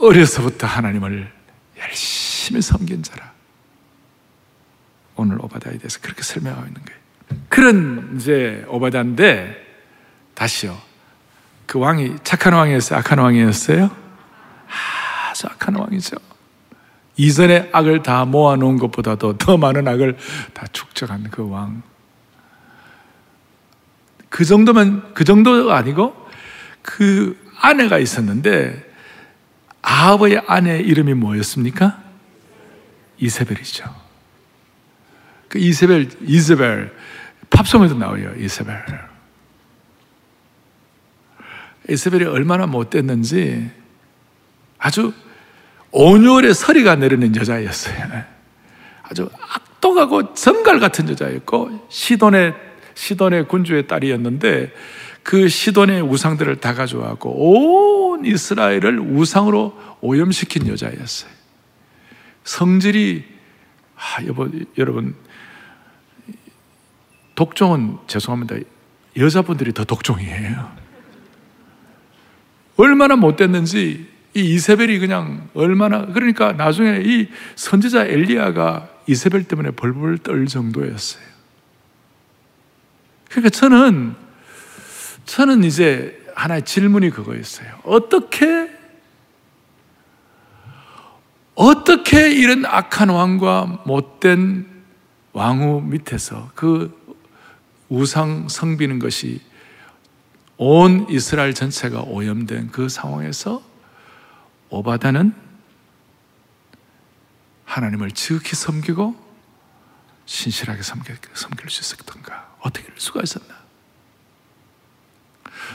어려서부터 0.00 0.66
하나님을 0.66 1.30
열심히 1.78 2.62
섬긴 2.62 3.02
자라. 3.02 3.32
오늘 5.16 5.38
오바다에 5.40 5.76
대해서 5.78 5.98
그렇게 6.00 6.22
설명하고 6.22 6.66
있는 6.66 6.80
거예요. 6.82 7.00
그런 7.48 8.16
이제 8.16 8.64
오바다인데 8.68 9.66
다시요. 10.34 10.80
그 11.66 11.78
왕이 11.78 12.16
착한 12.24 12.54
왕이었어요? 12.54 12.98
악한 12.98 13.18
왕이었어요? 13.18 13.90
아주 15.30 15.46
악한 15.46 15.74
왕이죠. 15.76 16.16
이전에 17.16 17.68
악을 17.72 18.02
다 18.02 18.24
모아놓은 18.24 18.78
것보다도 18.78 19.36
더 19.36 19.58
많은 19.58 19.86
악을 19.86 20.16
다 20.54 20.66
축적한 20.72 21.30
그 21.30 21.48
왕. 21.48 21.82
그 24.30 24.44
정도면, 24.44 25.12
그 25.12 25.24
정도가 25.24 25.76
아니고 25.76 26.16
그 26.82 27.38
아내가 27.60 27.98
있었는데 27.98 28.89
아합의 29.82 30.42
아내 30.46 30.78
이름이 30.78 31.14
뭐였습니까? 31.14 32.02
이세벨이죠. 33.18 33.84
그 35.48 35.58
이세벨, 35.58 36.08
이세벨, 36.26 36.92
팝송에도 37.50 37.96
나와요, 37.96 38.32
이세벨. 38.38 38.76
이세벨이 41.88 42.24
얼마나 42.24 42.66
못됐는지 42.66 43.70
아주 44.78 45.12
온유월의 45.90 46.54
서리가 46.54 46.96
내리는 46.96 47.34
여자였어요. 47.34 48.24
아주 49.02 49.28
악독하고 49.54 50.34
정갈 50.34 50.78
같은 50.78 51.08
여자였고, 51.08 51.88
시돈의, 51.90 52.54
시돈의 52.94 53.48
군주의 53.48 53.86
딸이었는데, 53.88 54.72
그 55.22 55.48
시돈의 55.48 56.02
우상들을 56.02 56.56
다 56.56 56.74
가져와고 56.74 58.09
온 58.20 58.24
이스라엘을 58.24 59.00
우상으로 59.00 59.78
오염시킨 60.00 60.68
여자였어요. 60.68 61.30
성질이 62.44 63.24
아, 63.96 64.24
여보, 64.26 64.48
여러분 64.78 65.14
독종은 67.34 67.98
죄송합니다. 68.06 68.56
여자분들이 69.16 69.72
더 69.72 69.84
독종이에요. 69.84 70.70
얼마나 72.76 73.16
못됐는지 73.16 74.08
이 74.34 74.40
이세벨이 74.40 74.98
그냥 75.00 75.48
얼마나 75.54 76.06
그러니까 76.06 76.52
나중에 76.52 77.02
이 77.04 77.28
선지자 77.56 78.06
엘리야가 78.06 78.88
이세벨 79.06 79.44
때문에 79.44 79.72
벌벌 79.72 80.18
떨 80.18 80.46
정도였어요. 80.46 81.24
그러니까 83.28 83.50
저는 83.50 84.14
저는 85.26 85.64
이제 85.64 86.19
하나의 86.40 86.64
질문이 86.64 87.10
그거였어요. 87.10 87.80
어떻게, 87.84 88.74
어떻게 91.54 92.32
이런 92.32 92.64
악한 92.64 93.10
왕과 93.10 93.82
못된 93.84 94.66
왕후 95.32 95.82
밑에서 95.82 96.50
그 96.54 96.98
우상 97.90 98.48
성비는 98.48 99.00
것이 99.00 99.42
온 100.56 101.06
이스라엘 101.10 101.52
전체가 101.52 102.02
오염된 102.02 102.70
그 102.70 102.88
상황에서 102.88 103.62
오바다는 104.70 105.34
하나님을 107.66 108.12
지극히 108.12 108.56
섬기고 108.56 109.14
신실하게 110.24 110.82
섬길, 110.82 111.18
수 111.68 111.80
있었던가? 111.82 112.56
어떻게 112.60 112.88
할 112.88 112.94
수가 112.98 113.20
있었나? 113.22 113.59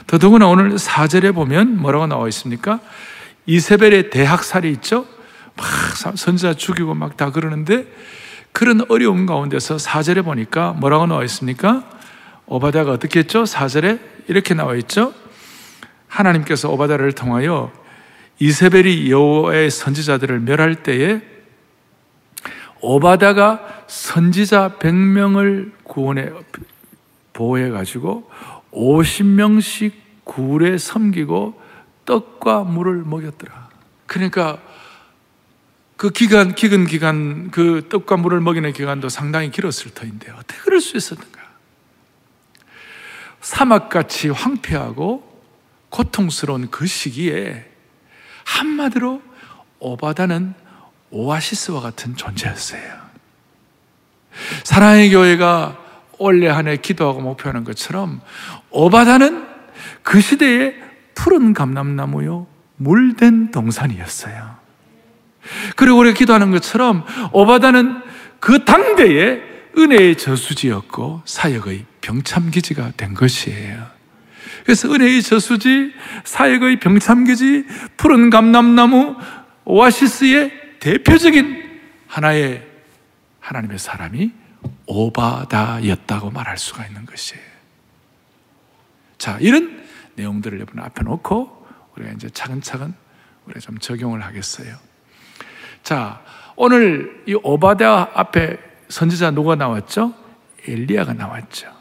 더더구나 0.06 0.46
오늘 0.46 0.74
4절에 0.74 1.34
보면 1.34 1.78
뭐라고 1.78 2.06
나와 2.06 2.28
있습니까? 2.28 2.80
이세벨의 3.46 4.10
대학살이 4.10 4.70
있죠? 4.72 5.06
막 5.56 5.66
선지자 6.16 6.54
죽이고 6.54 6.94
막 6.94 7.16
다 7.16 7.30
그러는데 7.32 7.86
그런 8.52 8.82
어려운 8.88 9.26
가운데서 9.26 9.76
4절에 9.76 10.24
보니까 10.24 10.72
뭐라고 10.72 11.06
나와 11.06 11.24
있습니까? 11.24 11.84
오바다가 12.46 12.92
어떻게 12.92 13.20
했죠? 13.20 13.44
4절에 13.44 14.00
이렇게 14.28 14.54
나와 14.54 14.74
있죠? 14.76 15.12
하나님께서 16.08 16.70
오바다를 16.70 17.12
통하여 17.12 17.72
이세벨이 18.38 19.10
여호와의 19.10 19.70
선지자들을 19.70 20.40
멸할 20.40 20.76
때에 20.76 21.20
오바다가 22.80 23.84
선지자 23.86 24.76
100명을 24.78 25.72
구원해 25.84 26.30
보호해 27.32 27.70
가지고 27.70 28.30
50명씩 28.76 29.92
굴에 30.24 30.76
섬기고 30.78 31.60
떡과 32.04 32.64
물을 32.64 33.02
먹였더라. 33.04 33.70
그러니까 34.06 34.60
그 35.96 36.10
기간, 36.10 36.54
기근 36.54 36.86
기간, 36.86 37.50
그 37.50 37.88
떡과 37.88 38.18
물을 38.18 38.40
먹이는 38.40 38.72
기간도 38.72 39.08
상당히 39.08 39.50
길었을 39.50 39.94
터인데 39.94 40.30
어떻게 40.32 40.60
그럴 40.60 40.80
수 40.80 40.96
있었는가? 40.96 41.40
사막같이 43.40 44.28
황폐하고 44.28 45.24
고통스러운 45.88 46.70
그 46.70 46.86
시기에 46.86 47.64
한마디로 48.44 49.22
오바다는 49.78 50.54
오아시스와 51.10 51.80
같은 51.80 52.16
존재였어요. 52.16 53.06
사랑의 54.64 55.10
교회가 55.10 55.85
올해 56.18 56.48
한 56.48 56.68
해 56.68 56.76
기도하고 56.76 57.20
목표하는 57.20 57.64
것처럼 57.64 58.20
오바다는 58.70 59.46
그 60.02 60.20
시대의 60.20 60.74
푸른 61.14 61.52
감람나무요 61.52 62.46
물된 62.76 63.50
동산이었어요. 63.50 64.56
그리고 65.76 65.98
우리가 65.98 66.14
기도하는 66.14 66.50
것처럼 66.50 67.04
오바다는 67.32 68.02
그 68.40 68.64
당대의 68.64 69.42
은혜의 69.78 70.16
저수지였고 70.16 71.22
사역의 71.24 71.84
병참기지가 72.00 72.92
된 72.96 73.14
것이에요. 73.14 73.86
그래서 74.64 74.92
은혜의 74.92 75.22
저수지, 75.22 75.92
사역의 76.24 76.80
병참기지, 76.80 77.66
푸른 77.96 78.30
감람나무, 78.30 79.16
오아시스의 79.64 80.52
대표적인 80.80 81.62
하나의 82.06 82.66
하나님의 83.40 83.78
사람이 83.78 84.32
오바다였다고 84.86 86.30
말할 86.30 86.58
수가 86.58 86.86
있는 86.86 87.06
것이에요. 87.06 87.44
자, 89.18 89.38
이런 89.40 89.84
내용들을 90.14 90.58
여러분 90.58 90.82
앞에 90.82 91.02
놓고 91.02 91.66
우리가 91.96 92.12
이제 92.12 92.28
차근차근 92.28 92.94
우리가 93.46 93.60
좀 93.60 93.78
적용을 93.78 94.24
하겠어요. 94.24 94.76
자, 95.82 96.20
오늘 96.56 97.22
이 97.26 97.34
오바다 97.34 98.10
앞에 98.14 98.58
선지자 98.88 99.32
누가 99.32 99.54
나왔죠? 99.54 100.14
엘리야가 100.66 101.12
나왔죠. 101.14 101.76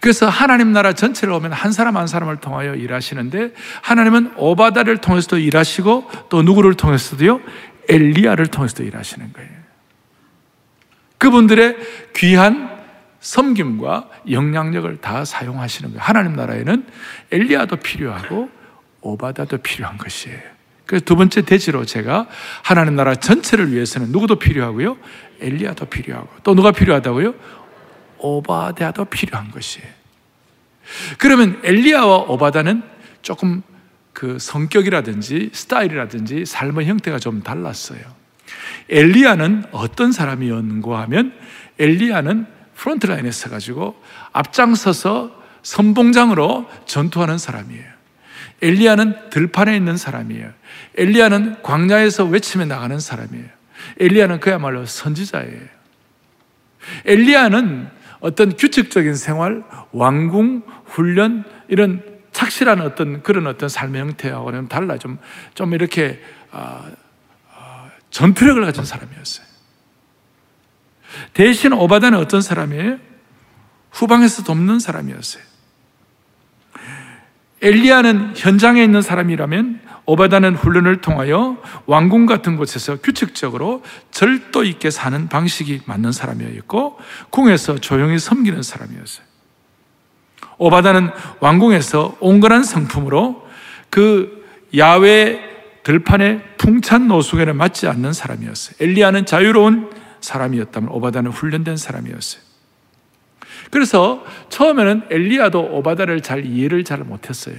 그래서 0.00 0.28
하나님 0.28 0.72
나라 0.72 0.92
전체를 0.92 1.32
오면 1.34 1.52
한 1.52 1.72
사람 1.72 1.96
한 1.96 2.06
사람을 2.06 2.38
통하여 2.38 2.74
일하시는데 2.74 3.52
하나님은 3.82 4.34
오바다를 4.36 4.98
통해서도 4.98 5.38
일하시고 5.38 6.10
또 6.28 6.42
누구를 6.42 6.74
통해서도요? 6.74 7.40
엘리야를 7.88 8.48
통해서도 8.48 8.84
일하시는 8.84 9.32
거예요. 9.32 9.57
그분들의 11.18 11.76
귀한 12.16 12.78
섬김과 13.20 14.08
영향력을 14.30 15.00
다 15.00 15.24
사용하시는 15.24 15.90
거예요. 15.90 16.02
하나님 16.02 16.34
나라에는 16.34 16.86
엘리야도 17.32 17.76
필요하고 17.76 18.48
오바다도 19.00 19.58
필요한 19.58 19.98
것이에요. 19.98 20.38
그래서 20.86 21.04
두 21.04 21.16
번째 21.16 21.42
대지로 21.42 21.84
제가 21.84 22.28
하나님 22.62 22.96
나라 22.96 23.14
전체를 23.14 23.72
위해서는 23.72 24.10
누구도 24.10 24.36
필요하고요. 24.36 24.96
엘리야도 25.40 25.86
필요하고 25.86 26.28
또 26.44 26.54
누가 26.54 26.72
필요하다고요? 26.72 27.34
오바다도 28.18 29.04
필요한 29.06 29.50
것이에요. 29.50 29.88
그러면 31.18 31.60
엘리야와 31.62 32.16
오바다는 32.28 32.82
조금 33.22 33.62
그 34.12 34.38
성격이라든지 34.38 35.50
스타일이라든지 35.52 36.46
삶의 36.46 36.86
형태가 36.86 37.18
좀 37.18 37.42
달랐어요. 37.42 38.00
엘리야는 38.90 39.64
어떤 39.72 40.12
사람이었는가 40.12 41.00
하면 41.02 41.32
엘리야는 41.78 42.46
프론트라인에 42.74 43.30
서가지고 43.30 44.00
앞장서서 44.32 45.38
선봉장으로 45.62 46.68
전투하는 46.86 47.38
사람이에요. 47.38 47.84
엘리야는 48.62 49.30
들판에 49.30 49.76
있는 49.76 49.96
사람이에요. 49.96 50.50
엘리야는 50.96 51.62
광야에서 51.62 52.24
외치며 52.24 52.64
나가는 52.66 52.98
사람이에요. 52.98 53.46
엘리야는 54.00 54.40
그야말로 54.40 54.86
선지자예요. 54.86 55.60
엘리야는 57.04 57.88
어떤 58.20 58.56
규칙적인 58.56 59.14
생활, 59.14 59.62
왕궁, 59.92 60.62
훈련, 60.86 61.44
이런 61.68 62.02
착실한 62.32 62.80
어떤 62.80 63.22
그런 63.22 63.46
어떤 63.46 63.68
삶의 63.68 64.00
형태하고는 64.00 64.68
달라 64.68 64.98
좀, 64.98 65.18
좀 65.54 65.74
이렇게, 65.74 66.20
어, 66.50 66.58
어, 66.58 66.90
전투력을 68.10 68.64
가진 68.64 68.84
사람이었어요. 68.84 69.46
대신 71.34 71.72
오바다는 71.72 72.18
어떤 72.18 72.40
사람이에요? 72.40 72.98
후방에서 73.90 74.44
돕는 74.44 74.78
사람이었어요. 74.78 75.42
엘리야는 77.60 78.34
현장에 78.36 78.82
있는 78.82 79.02
사람이라면 79.02 79.80
오바다는 80.06 80.54
훈련을 80.54 81.00
통하여 81.00 81.60
왕궁 81.86 82.26
같은 82.26 82.56
곳에서 82.56 82.96
규칙적으로 82.96 83.82
절도 84.10 84.64
있게 84.64 84.90
사는 84.90 85.28
방식이 85.28 85.82
맞는 85.84 86.12
사람이었고 86.12 86.98
궁에서 87.30 87.78
조용히 87.78 88.18
섬기는 88.18 88.62
사람이었어요. 88.62 89.26
오바다는 90.56 91.10
왕궁에서 91.40 92.16
온건한 92.20 92.64
성품으로 92.64 93.46
그 93.90 94.46
야외 94.76 95.40
들판의 95.88 96.42
풍찬 96.58 97.08
노숙에는 97.08 97.56
맞지 97.56 97.86
않는 97.88 98.12
사람이었어요. 98.12 98.76
엘리야는 98.78 99.24
자유로운 99.24 99.90
사람이었다면 100.20 100.90
오바다는 100.90 101.30
훈련된 101.30 101.78
사람이었어요. 101.78 102.42
그래서 103.70 104.22
처음에는 104.50 105.04
엘리야도 105.08 105.58
오바다를 105.58 106.20
잘 106.20 106.44
이해를 106.44 106.84
잘 106.84 106.98
못했어요. 106.98 107.56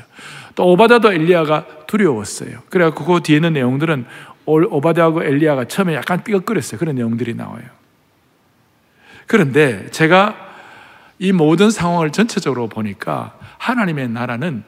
또 0.53 0.71
오바다도 0.71 1.11
엘리야가 1.11 1.87
두려웠어요. 1.87 2.61
그래갖고 2.69 3.03
그 3.05 3.21
뒤에 3.23 3.37
있는 3.37 3.53
내용들은 3.53 4.05
오바다하고 4.45 5.23
엘리야가 5.23 5.65
처음에 5.65 5.95
약간 5.95 6.23
삐걱거렸어요. 6.23 6.77
그런 6.77 6.93
내용들이 6.93 7.33
나와요. 7.33 7.63
그런데 9.25 9.89
제가 9.89 10.35
이 11.17 11.31
모든 11.31 11.71
상황을 11.71 12.11
전체적으로 12.11 12.67
보니까 12.67 13.39
하나님의 13.57 14.09
나라는 14.09 14.63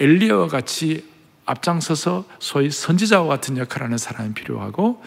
엘리야와 0.00 0.48
같이 0.48 1.15
앞장서서 1.46 2.24
소위 2.38 2.70
선지자와 2.70 3.26
같은 3.28 3.56
역할을 3.56 3.86
하는 3.86 3.98
사람이 3.98 4.34
필요하고 4.34 5.02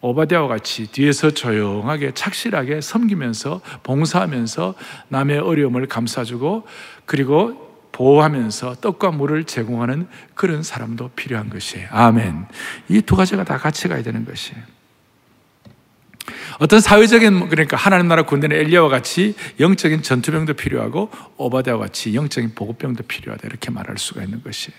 오바디아와 0.00 0.48
같이 0.48 0.86
뒤에서 0.86 1.30
조용하게 1.30 2.12
착실하게 2.12 2.80
섬기면서 2.80 3.60
봉사하면서 3.82 4.74
남의 5.08 5.38
어려움을 5.38 5.86
감싸주고 5.86 6.66
그리고 7.06 7.64
보호하면서 7.92 8.76
떡과 8.80 9.12
물을 9.12 9.44
제공하는 9.44 10.08
그런 10.34 10.62
사람도 10.62 11.10
필요한 11.16 11.48
것이에요. 11.48 11.88
아멘. 11.90 12.46
이 12.88 13.00
두 13.02 13.16
가지가 13.16 13.44
다 13.44 13.56
같이 13.56 13.88
가야 13.88 14.02
되는 14.02 14.24
것이에요. 14.24 14.60
어떤 16.58 16.80
사회적인 16.80 17.48
그러니까 17.48 17.76
하나님 17.76 18.08
나라 18.08 18.22
군대는 18.24 18.56
엘리야와 18.56 18.88
같이 18.88 19.34
영적인 19.60 20.02
전투병도 20.02 20.54
필요하고 20.54 21.10
오바디아와 21.36 21.80
같이 21.80 22.14
영적인 22.14 22.54
보급병도 22.54 23.04
필요하다 23.04 23.46
이렇게 23.46 23.70
말할 23.70 23.98
수가 23.98 24.22
있는 24.22 24.42
것이에요. 24.42 24.76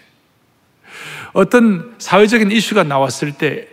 어떤 1.34 1.95
사회적인 1.97 2.51
이슈가 2.51 2.84
나왔을 2.84 3.34
때 3.34 3.67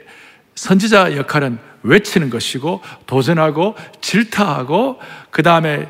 선지자 0.55 1.17
역할은 1.17 1.59
외치는 1.83 2.31
것이고 2.31 2.83
도전하고 3.07 3.77
질타하고 4.01 5.01
그 5.31 5.43
다음에 5.43 5.89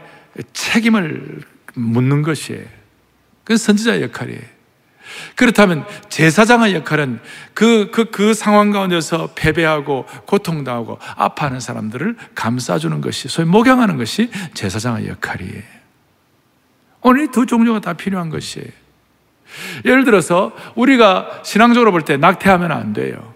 책임을 0.53 1.40
묻는 1.75 2.23
것이에요. 2.23 2.64
그 3.45 3.57
선지자 3.57 4.01
역할이에요. 4.03 4.40
그렇다면 5.37 5.85
제사장의 6.09 6.75
역할은 6.75 7.21
그, 7.55 7.90
그, 7.90 8.07
그 8.07 8.35
상황 8.35 8.71
가운데서 8.71 9.31
패배하고 9.35 10.07
고통당하고 10.27 10.99
아파하는 11.16 11.61
사람들을 11.61 12.16
감싸주는 12.35 13.01
것이, 13.01 13.29
소위 13.29 13.47
목양하는 13.47 13.97
것이 13.97 14.31
제사장의 14.55 15.09
역할이에요. 15.09 15.62
오늘 17.03 17.31
두 17.31 17.47
종류가 17.47 17.81
다 17.81 17.92
필요한 17.92 18.31
것이에요. 18.31 18.68
예를 19.85 20.05
들어서 20.05 20.53
우리가 20.75 21.41
신앙적으로 21.45 21.93
볼 21.93 22.03
때 22.05 22.17
낙태하면 22.17 22.73
안 22.73 22.93
돼요. 22.93 23.33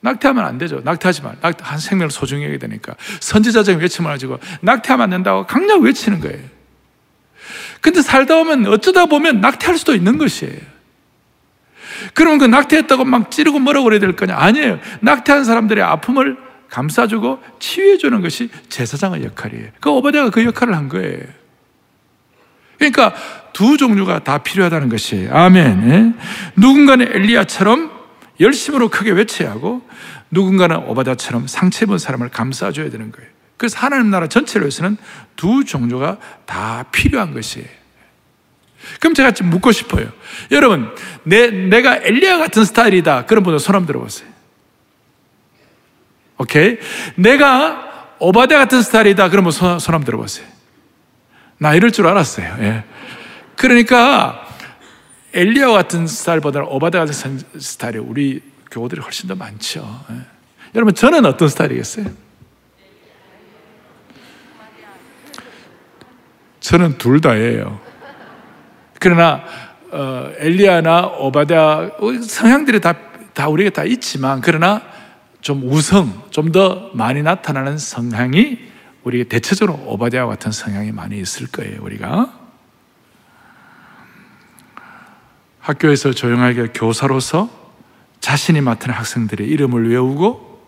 낙태하면 0.00 0.44
안 0.44 0.58
되죠. 0.58 0.80
낙태하지 0.84 1.22
말. 1.22 1.36
낙태, 1.40 1.64
한 1.64 1.78
생명을 1.78 2.10
소중히 2.10 2.44
해야 2.44 2.58
되니까. 2.58 2.94
선지자적인 3.20 3.80
외침을 3.80 4.10
가지고 4.10 4.38
낙태하면 4.60 5.04
안 5.04 5.10
된다고 5.10 5.46
강력 5.46 5.82
외치는 5.82 6.20
거예요. 6.20 6.38
근데 7.80 8.02
살다 8.02 8.36
보면 8.36 8.66
어쩌다 8.66 9.06
보면 9.06 9.40
낙태할 9.40 9.78
수도 9.78 9.94
있는 9.94 10.18
것이에요. 10.18 10.58
그러면 12.12 12.38
그 12.38 12.44
낙태했다고 12.44 13.04
막 13.04 13.30
찌르고 13.30 13.58
뭐라고 13.60 13.84
그래야 13.84 14.00
될 14.00 14.14
거냐? 14.16 14.36
아니에요. 14.36 14.78
낙태한 15.00 15.44
사람들의 15.44 15.82
아픔을 15.82 16.36
감싸주고 16.68 17.42
치유해주는 17.60 18.20
것이 18.20 18.50
제사장의 18.68 19.24
역할이에요. 19.24 19.68
그 19.80 19.90
오바댜가 19.90 20.30
그 20.30 20.44
역할을 20.44 20.74
한 20.74 20.88
거예요. 20.88 21.20
그러니까 22.78 23.14
두 23.54 23.78
종류가 23.78 24.24
다 24.24 24.38
필요하다는 24.38 24.90
것이에요. 24.90 25.34
아멘. 25.34 25.90
예? 25.90 26.12
누군가는 26.56 27.06
엘리야처럼 27.10 27.90
열심으로 28.40 28.88
크게 28.90 29.12
외쳐야 29.12 29.50
하고 29.50 29.80
누군가는 30.30 30.76
오바다처럼 30.76 31.46
상처 31.46 31.86
입은 31.86 31.96
사람을 31.96 32.28
감싸줘야 32.28 32.90
되는 32.90 33.10
거예요. 33.10 33.30
그래서 33.56 33.78
하나님 33.78 34.10
나라 34.10 34.26
전체를 34.26 34.64
위해서는 34.66 34.96
두 35.36 35.64
종류가 35.64 36.18
다 36.44 36.84
필요한 36.90 37.32
것이에요. 37.32 37.66
그럼 39.00 39.14
제가 39.14 39.30
좀 39.30 39.48
묻고 39.48 39.72
싶어요. 39.72 40.08
여러분, 40.50 40.92
내, 41.22 41.46
내가 41.50 41.96
엘리야 41.96 42.38
같은 42.38 42.64
스타일이다. 42.64 43.24
그런 43.26 43.44
분들 43.44 43.60
손 43.60 43.76
한번 43.76 43.86
들어보세요. 43.86 44.28
오케이? 46.36 46.78
내가 47.14 48.16
오바데 48.18 48.56
같은 48.56 48.82
스타일이다. 48.82 49.30
그러면 49.30 49.52
손, 49.52 49.78
손 49.78 49.94
한번 49.94 50.04
들어보세요. 50.04 50.46
나 51.58 51.74
이럴 51.74 51.92
줄 51.92 52.06
알았어요. 52.08 52.56
예. 52.60 52.84
그러니까 53.56 54.46
엘리야 55.32 55.68
같은 55.68 56.06
스타일보다는 56.06 56.68
오바데 56.68 56.98
같은 56.98 57.42
스타일이 57.58 57.98
우리 57.98 58.40
교우들이 58.70 59.00
훨씬 59.00 59.28
더 59.28 59.34
많죠. 59.34 60.04
예. 60.10 60.16
여러분, 60.74 60.94
저는 60.94 61.24
어떤 61.26 61.48
스타일이겠어요? 61.48 62.06
저는 66.60 66.98
둘 66.98 67.20
다예요. 67.20 67.80
그러나 68.98 69.44
어, 69.90 70.30
엘리야나 70.38 71.06
오바댜 71.18 71.92
성향들이 72.26 72.80
다, 72.80 72.94
다 73.34 73.48
우리가 73.48 73.70
다 73.70 73.84
있지만 73.84 74.40
그러나 74.40 74.82
좀 75.40 75.62
우성, 75.70 76.24
좀 76.30 76.50
더 76.52 76.90
많이 76.94 77.22
나타나는 77.22 77.76
성향이 77.78 78.58
우리 79.02 79.24
대체적으로 79.28 79.78
오바댜와 79.86 80.26
같은 80.30 80.52
성향이 80.52 80.90
많이 80.90 81.18
있을 81.20 81.46
거예요. 81.48 81.82
우리가 81.82 82.43
학교에서 85.64 86.12
조용하게 86.12 86.68
교사로서 86.74 87.48
자신이 88.20 88.60
맡은 88.60 88.90
학생들의 88.90 89.48
이름을 89.48 89.90
외우고 89.90 90.62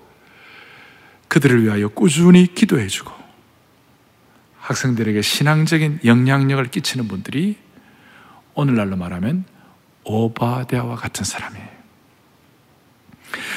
그들을 1.28 1.64
위하여 1.64 1.88
꾸준히 1.88 2.54
기도해 2.54 2.86
주고 2.86 3.12
학생들에게 4.58 5.20
신앙적인 5.20 6.00
영향력을 6.04 6.64
끼치는 6.70 7.08
분들이 7.08 7.58
오늘날로 8.54 8.96
말하면 8.96 9.44
오바댜와 10.04 10.96
같은 10.96 11.26
사람이에요. 11.26 11.68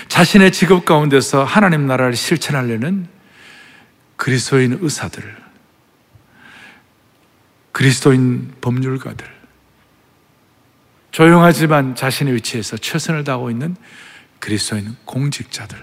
자신의 0.09 0.51
직업 0.51 0.83
가운데서 0.83 1.45
하나님 1.45 1.87
나라를 1.87 2.17
실천하려는 2.17 3.07
그리스도인 4.17 4.79
의사들, 4.81 5.37
그리스도인 7.71 8.55
법률가들, 8.59 9.38
조용하지만 11.11 11.95
자신의 11.95 12.35
위치에서 12.35 12.77
최선을 12.77 13.23
다하고 13.23 13.49
있는 13.49 13.75
그리스도인 14.39 14.95
공직자들, 15.05 15.77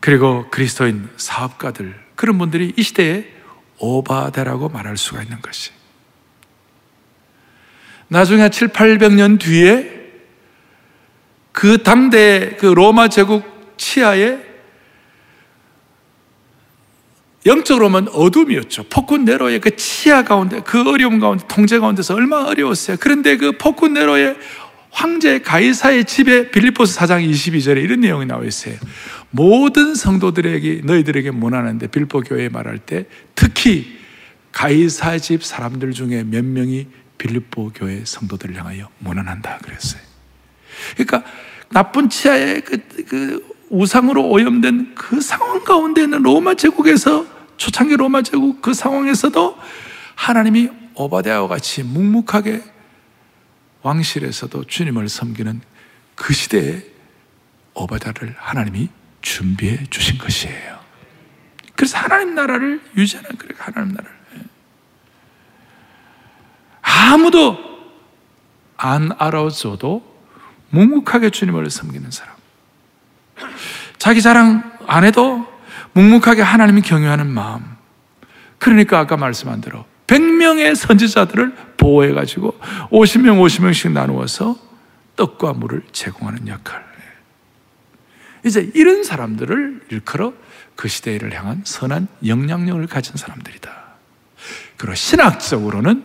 그리고 0.00 0.48
그리스도인 0.50 1.08
사업가들, 1.16 1.98
그런 2.14 2.38
분들이 2.38 2.72
이 2.76 2.82
시대에 2.82 3.26
오바데라고 3.78 4.68
말할 4.68 4.96
수가 4.96 5.22
있는 5.22 5.40
것이. 5.40 5.70
나중에 8.08 8.48
7, 8.48 8.68
800년 8.68 9.40
뒤에 9.40 9.96
그 11.52 11.82
당대 11.82 12.56
그 12.56 12.66
로마 12.66 13.08
제국 13.08 13.74
치하에 13.76 14.45
영적으로 17.46 17.88
보면 17.88 18.08
어둠이었죠. 18.08 18.84
폭군 18.90 19.24
네로의 19.24 19.60
그 19.60 19.76
치하 19.76 20.24
가운데, 20.24 20.60
그 20.60 20.88
어려움 20.90 21.20
가운데, 21.20 21.44
통제 21.48 21.78
가운데서 21.78 22.14
얼마나 22.14 22.48
어려웠어요. 22.48 22.96
그런데 23.00 23.36
그 23.36 23.52
폭군 23.52 23.94
네로의 23.94 24.36
황제 24.90 25.40
가이사의 25.40 26.06
집에 26.06 26.50
빌리포스 26.50 26.98
4장 26.98 27.28
22절에 27.30 27.82
이런 27.84 28.00
내용이 28.00 28.26
나와 28.26 28.44
있어요. 28.44 28.74
모든 29.30 29.94
성도들에게 29.94 30.82
너희들에게 30.84 31.30
문하는데 31.30 31.86
빌보 31.88 32.22
교회 32.22 32.48
말할 32.48 32.78
때 32.78 33.06
특히 33.34 33.98
가이사 34.52 35.18
집 35.18 35.44
사람들 35.44 35.92
중에 35.92 36.24
몇 36.24 36.44
명이 36.44 36.86
빌립보 37.18 37.72
교회 37.74 38.02
성도들을 38.04 38.56
향하여 38.56 38.88
문안한다 38.98 39.58
그랬어요. 39.58 40.00
그러니까 40.94 41.24
나쁜 41.70 42.08
치하의 42.08 42.62
그, 42.62 42.78
그 43.06 43.56
우상으로 43.68 44.28
오염된 44.28 44.94
그 44.94 45.20
상황 45.20 45.62
가운데 45.62 46.04
있는 46.04 46.22
로마 46.22 46.54
제국에서 46.54 47.35
초창기 47.56 47.96
로마 47.96 48.22
제국 48.22 48.62
그 48.62 48.74
상황에서도 48.74 49.58
하나님이 50.14 50.70
오바데아와 50.94 51.48
같이 51.48 51.82
묵묵하게 51.82 52.62
왕실에서도 53.82 54.64
주님을 54.64 55.08
섬기는 55.08 55.60
그 56.14 56.32
시대에 56.32 56.82
오바다를 57.74 58.34
하나님이 58.38 58.88
준비해 59.20 59.84
주신 59.90 60.18
것이에요. 60.18 60.78
그래서 61.74 61.98
하나님 61.98 62.34
나라를 62.34 62.80
유지하는 62.96 63.30
그래 63.36 63.54
하나님 63.58 63.92
나라를 63.94 64.16
아무도 66.80 67.58
안 68.76 69.10
알아줘도 69.18 70.16
묵묵하게 70.70 71.30
주님을 71.30 71.70
섬기는 71.70 72.10
사람. 72.10 72.34
자기 73.98 74.22
자랑 74.22 74.78
안 74.86 75.04
해도 75.04 75.46
묵묵하게 75.96 76.42
하나님이 76.42 76.82
경외하는 76.82 77.26
마음. 77.26 77.64
그러니까 78.58 78.98
아까 78.98 79.16
말씀한 79.16 79.60
대로 79.60 79.84
100명의 80.06 80.74
선지자들을 80.74 81.74
보호해 81.76 82.12
가지고 82.12 82.58
50명, 82.90 83.40
50명씩 83.40 83.92
나누어서 83.92 84.56
떡과 85.16 85.54
물을 85.54 85.82
제공하는 85.92 86.48
역할. 86.48 86.86
이제 88.46 88.70
이런 88.74 89.02
사람들을 89.02 89.86
일컬어 89.90 90.32
그 90.76 90.86
시대를 90.86 91.36
향한 91.36 91.62
선한 91.64 92.06
영향력을 92.24 92.86
가진 92.86 93.16
사람들이다. 93.16 93.72
그리고 94.76 94.94
신학적으로는 94.94 96.04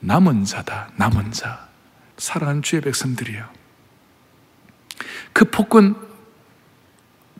남은 0.00 0.44
자다, 0.44 0.90
남은 0.96 1.32
자. 1.32 1.66
사랑하는 2.18 2.62
주의 2.62 2.80
백성들이요. 2.82 3.48
그 5.32 5.46
폭군 5.46 5.96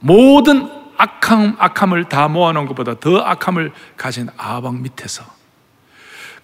모든 0.01 0.82
악함, 1.03 1.57
악함을 1.59 2.09
다 2.09 2.29
모아놓은 2.29 2.67
것보다 2.67 2.99
더 3.01 3.19
악함을 3.19 3.73
가진 3.97 4.29
아방 4.37 4.83
밑에서 4.83 5.25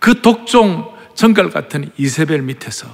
그 0.00 0.20
독종 0.20 0.96
정갈 1.14 1.50
같은 1.50 1.92
이세벨 1.96 2.42
밑에서 2.42 2.86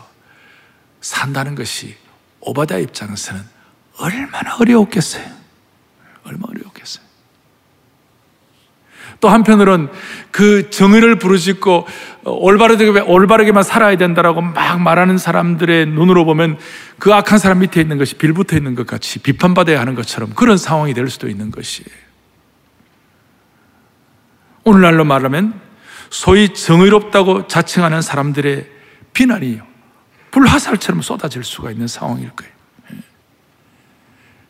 산다는 1.01 1.55
것이 1.55 1.97
오바다 2.41 2.77
입장에서는 2.79 3.43
얼마나 3.99 4.57
어려웠겠어요. 4.57 5.25
얼마나 6.25 6.51
어려웠겠어요. 6.51 6.74
또 9.25 9.31
한편으론 9.31 9.89
그 10.31 10.69
정의를 10.69 11.19
부르짖고 11.19 11.87
올바르게, 12.25 13.01
올바르게만 13.01 13.63
살아야 13.63 13.97
된다라고 13.97 14.43
막 14.43 14.83
말하는 14.83 15.17
사람들의 15.17 15.87
눈으로 15.87 16.27
보면 16.27 16.59
그 16.99 17.15
악한 17.15 17.39
사람 17.39 17.61
밑에 17.61 17.81
있는 17.81 17.97
것이 17.97 18.17
빌붙어 18.17 18.55
있는 18.55 18.75
것 18.75 18.87
같이 18.87 19.21
비판받아야 19.21 19.81
하는 19.81 19.95
것처럼 19.95 20.35
그런 20.35 20.59
상황이 20.59 20.93
될 20.93 21.09
수도 21.09 21.31
있는 21.31 21.51
것이에요. 21.51 21.89
오늘날로 24.65 25.07
말하면 25.07 25.59
소위 26.11 26.51
정의롭다고 26.51 27.47
자칭하는 27.47 28.03
사람들의 28.03 28.67
비난이 29.15 29.59
불화살처럼 30.33 31.01
쏟아질 31.01 31.45
수가 31.45 31.71
있는 31.71 31.87
상황일 31.87 32.29
거예요. 32.33 32.53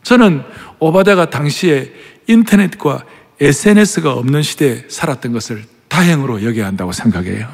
저는 0.03 0.43
오바다가 0.81 1.31
당시에 1.31 1.93
인터넷과 2.27 3.05
SNS가 3.41 4.13
없는 4.13 4.43
시대에 4.43 4.85
살았던 4.89 5.33
것을 5.33 5.65
다행으로 5.89 6.43
여겨야 6.43 6.67
한다고 6.67 6.93
생각해요. 6.93 7.49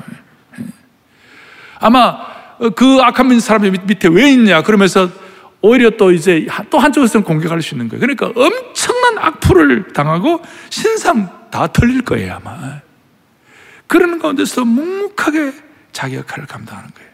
아마 1.79 2.19
그 2.77 3.01
악한 3.01 3.41
사람의 3.41 3.73
밑에 3.85 4.09
왜 4.09 4.31
있냐 4.33 4.63
그러면서 4.63 5.11
오히려 5.63 5.91
또 5.91 6.11
이제 6.13 6.47
또 6.71 6.79
한쪽에서는 6.79 7.25
공격할 7.25 7.63
수 7.63 7.75
있는 7.75 7.89
거예요. 7.89 8.01
그러니까 8.01 8.27
엄청난 8.29 9.19
악플을 9.19 9.93
당하고 9.93 10.43
신상 10.71 11.51
다 11.51 11.67
털릴 11.67 12.03
거예요, 12.03 12.35
아마. 12.35 12.81
그런 13.87 14.19
가운데서 14.19 14.65
묵묵하게 14.65 15.53
자기 15.93 16.17
역할을 16.17 16.47
감당하는 16.47 16.91
거예요. 16.95 17.11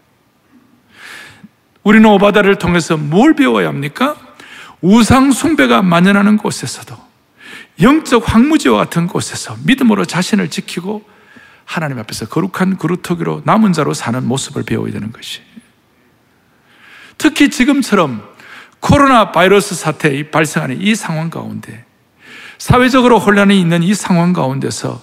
우리는 1.83 2.09
오바다를 2.09 2.57
통해서 2.57 2.97
뭘 2.97 3.35
배워야 3.35 3.69
합니까? 3.69 4.17
우상 4.81 5.33
숭배가 5.33 5.83
만연하는 5.83 6.37
곳에서도 6.37 7.06
영적 7.81 8.23
황무지와 8.33 8.79
같은 8.79 9.07
곳에서 9.07 9.57
믿음으로 9.65 10.05
자신을 10.05 10.49
지키고 10.49 11.05
하나님 11.65 11.99
앞에서 11.99 12.27
거룩한 12.27 12.79
그루터기로 12.79 13.43
남은 13.45 13.73
자로 13.73 13.93
사는 13.93 14.25
모습을 14.27 14.63
배워야 14.63 14.93
되는 14.93 15.13
것이. 15.13 15.41
특히 17.19 17.51
지금처럼 17.51 18.23
코로나 18.81 19.33
바이러스 19.33 19.75
사태 19.75 20.31
발생하는 20.31 20.81
이 20.81 20.95
상황 20.95 21.29
가운데 21.29 21.85
사회적으로 22.59 23.19
혼란이 23.19 23.61
있는 23.61 23.83
이 23.83 23.95
상황 23.95 24.33
가운데서 24.33 25.03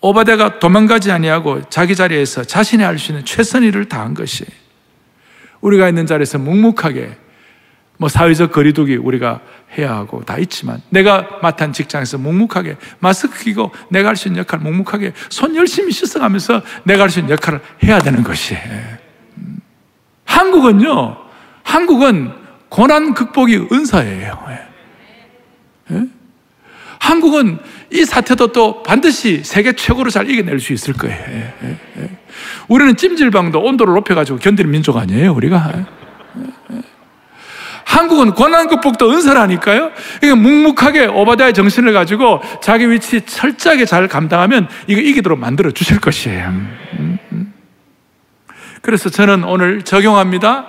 오바데가 0.00 0.58
도망가지 0.58 1.10
아니하고 1.12 1.68
자기 1.70 1.94
자리에서 1.94 2.44
자신이 2.44 2.82
할 2.82 2.98
수 2.98 3.12
있는 3.12 3.24
최선의 3.24 3.68
일을 3.68 3.88
다한 3.88 4.14
것이 4.14 4.44
우리가 5.60 5.88
있는 5.88 6.06
자리에서 6.06 6.38
묵묵하게 6.38 7.16
뭐 7.96 8.08
사회적 8.08 8.50
거리두기 8.52 8.96
우리가 8.96 9.40
해야 9.78 9.94
하고 9.94 10.24
다 10.24 10.36
있지만 10.38 10.80
내가 10.90 11.38
맡은 11.42 11.72
직장에서 11.72 12.18
묵묵하게 12.18 12.76
마스크 12.98 13.42
끼고 13.42 13.70
내가 13.88 14.08
할 14.08 14.16
수 14.16 14.28
있는 14.28 14.40
역할을 14.40 14.64
묵묵하게 14.64 15.12
손 15.30 15.54
열심히 15.56 15.92
씻어가면서 15.92 16.62
내가 16.84 17.02
할 17.04 17.10
수 17.10 17.20
있는 17.20 17.32
역할을 17.32 17.60
해야 17.84 17.98
되는 18.00 18.22
것이 18.22 18.54
음. 19.38 19.58
한국은요 20.24 21.16
한국은 21.62 22.32
고난 22.68 23.14
극복이 23.14 23.68
은사예요 23.70 24.44
예? 25.92 26.04
한국은 26.98 27.58
이 27.92 28.04
사태도 28.04 28.52
또 28.52 28.82
반드시 28.82 29.42
세계 29.44 29.72
최고로 29.74 30.10
잘 30.10 30.28
이겨낼 30.30 30.58
수 30.58 30.72
있을 30.72 30.94
거예요. 30.94 31.16
예, 31.28 31.54
예, 31.62 31.78
예. 31.98 32.10
우리는 32.66 32.96
찜질방도 32.96 33.60
온도를 33.60 33.92
높여가지고 33.94 34.38
견디는 34.38 34.70
민족 34.70 34.96
아니에요, 34.96 35.34
우리가. 35.34 35.84
한국은 37.94 38.32
고난 38.32 38.66
극복도 38.66 39.08
은사라니까요. 39.12 39.92
이게 40.16 40.34
묵묵하게 40.34 41.06
오바다의 41.06 41.54
정신을 41.54 41.92
가지고 41.92 42.42
자기 42.60 42.90
위치 42.90 43.20
철저하게 43.24 43.84
잘 43.84 44.08
감당하면 44.08 44.68
이거 44.88 45.00
이기도록 45.00 45.38
만들어 45.38 45.70
주실 45.70 46.00
것이에요. 46.00 46.48
음, 46.48 47.18
음. 47.30 47.54
그래서 48.82 49.10
저는 49.10 49.44
오늘 49.44 49.82
적용합니다. 49.82 50.66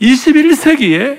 21세기에 0.00 1.18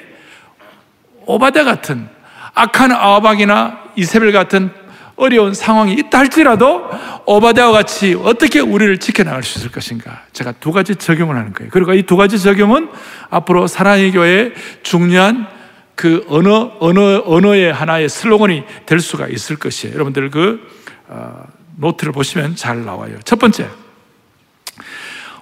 오바다 1.27 1.63
같은 1.63 2.09
악한 2.55 2.91
아합이나 2.91 3.79
이세벨 3.95 4.31
같은 4.31 4.71
어려운 5.15 5.53
상황이 5.53 5.93
있다 5.93 6.19
할지라도 6.19 6.89
오바다와 7.25 7.71
같이 7.71 8.15
어떻게 8.23 8.59
우리를 8.59 8.97
지켜나갈 8.97 9.43
수 9.43 9.59
있을 9.59 9.71
것인가. 9.71 10.23
제가 10.33 10.53
두 10.53 10.71
가지 10.71 10.95
적용을 10.95 11.35
하는 11.35 11.53
거예요. 11.53 11.69
그리고 11.71 11.93
이 11.93 12.03
두 12.03 12.17
가지 12.17 12.39
적용은 12.39 12.89
앞으로 13.29 13.67
사랑의 13.67 14.11
교회의 14.11 14.53
중요한 14.83 15.47
그 15.95 16.25
언어, 16.27 16.75
언어, 16.79 17.21
언어의 17.25 17.71
하나의 17.71 18.09
슬로건이 18.09 18.63
될 18.85 18.99
수가 18.99 19.27
있을 19.27 19.55
것이에요. 19.57 19.93
여러분들 19.93 20.31
그, 20.31 20.59
어, 21.07 21.43
노트를 21.77 22.11
보시면 22.11 22.55
잘 22.55 22.83
나와요. 22.83 23.17
첫 23.23 23.39
번째. 23.39 23.67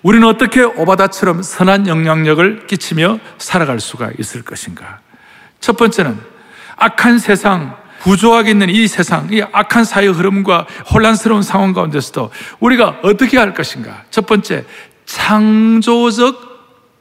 우리는 0.03 0.27
어떻게 0.27 0.61
오바다처럼 0.63 1.43
선한 1.43 1.87
영향력을 1.87 2.67
끼치며 2.67 3.19
살아갈 3.37 3.79
수가 3.79 4.11
있을 4.19 4.41
것인가? 4.41 4.99
첫 5.59 5.77
번째는 5.77 6.17
악한 6.75 7.19
세상, 7.19 7.77
부조하게 8.03 8.51
있는 8.51 8.69
이 8.69 8.87
세상, 8.87 9.27
이 9.31 9.41
악한 9.51 9.83
사회 9.83 10.07
흐름과 10.07 10.65
혼란스러운 10.91 11.43
상황 11.43 11.73
가운데서도 11.73 12.31
우리가 12.59 12.99
어떻게 13.03 13.37
할 13.37 13.53
것인가? 13.53 14.03
첫 14.09 14.25
번째, 14.25 14.65
창조적 15.05 16.51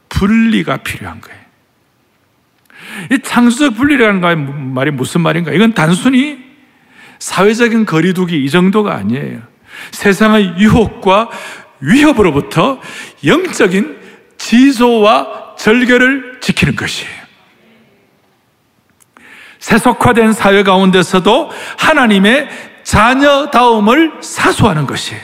분리가 0.09 0.77
필요한 0.77 1.21
거예요. 1.21 1.41
이 3.11 3.19
창조적 3.23 3.75
분리라는 3.75 4.73
말이 4.73 4.91
무슨 4.91 5.21
말인가? 5.21 5.51
이건 5.51 5.73
단순히 5.73 6.39
사회적인 7.19 7.85
거리두기 7.85 8.43
이 8.43 8.49
정도가 8.49 8.95
아니에요. 8.95 9.41
세상의 9.91 10.55
유혹과 10.57 11.29
위협으로부터 11.79 12.79
영적인 13.25 13.97
지조와 14.37 15.55
절개를 15.57 16.39
지키는 16.41 16.75
것이에요. 16.75 17.20
세속화된 19.61 20.33
사회 20.33 20.63
가운데서도 20.63 21.51
하나님의 21.77 22.49
자녀다움을 22.83 24.13
사수하는 24.19 24.85
것이에요. 24.87 25.21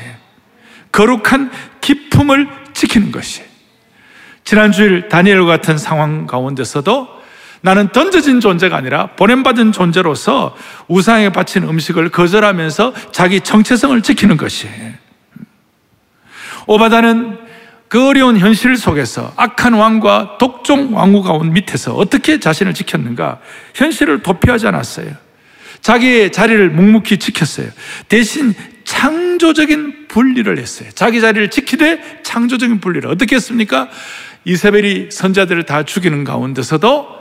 거룩한 0.92 1.52
기품을 1.82 2.48
지키는 2.74 3.12
것이에요. 3.12 3.48
지난 4.44 4.72
주일 4.72 5.10
다니엘 5.10 5.46
같은 5.46 5.78
상황 5.78 6.26
가운데서도 6.26 7.18
나는 7.62 7.90
던져진 7.90 8.40
존재가 8.40 8.78
아니라 8.78 9.08
보냄받은 9.18 9.72
존재로서 9.72 10.56
우상에 10.88 11.30
바친 11.30 11.64
음식을 11.64 12.10
거절하면서 12.10 12.94
자기 13.12 13.42
정체성을 13.42 14.00
지키는 14.04 14.38
것이에요. 14.38 14.94
오바다는 16.68 17.47
그 17.88 18.08
어려운 18.08 18.38
현실 18.38 18.76
속에서 18.76 19.34
악한 19.38 19.74
왕과 19.74 20.38
독종 20.40 20.96
왕후가 20.96 21.32
온 21.32 21.54
밑에서 21.54 21.96
어떻게 21.96 22.40
자신을 22.40 22.74
지켰는가? 22.74 23.40
현실을 23.74 24.24
도피하지 24.24 24.68
않았어요. 24.68 25.14
자기의 25.82 26.32
자리를 26.32 26.70
묵묵히 26.70 27.18
지켰어요. 27.18 27.70
대신 28.10 28.54
창조적인 28.84 30.08
분리를 30.08 30.58
했어요. 30.58 30.90
자기 30.96 31.22
자리를 31.22 31.50
지키되 31.50 32.22
창조적인 32.24 32.80
분리를 32.80 33.10
어떻게 33.10 33.36
했습니까? 33.36 33.90
이세벨이 34.46 35.12
선자들을 35.12 35.64
다 35.64 35.84
죽이는 35.84 36.24
가운데서도 36.24 37.18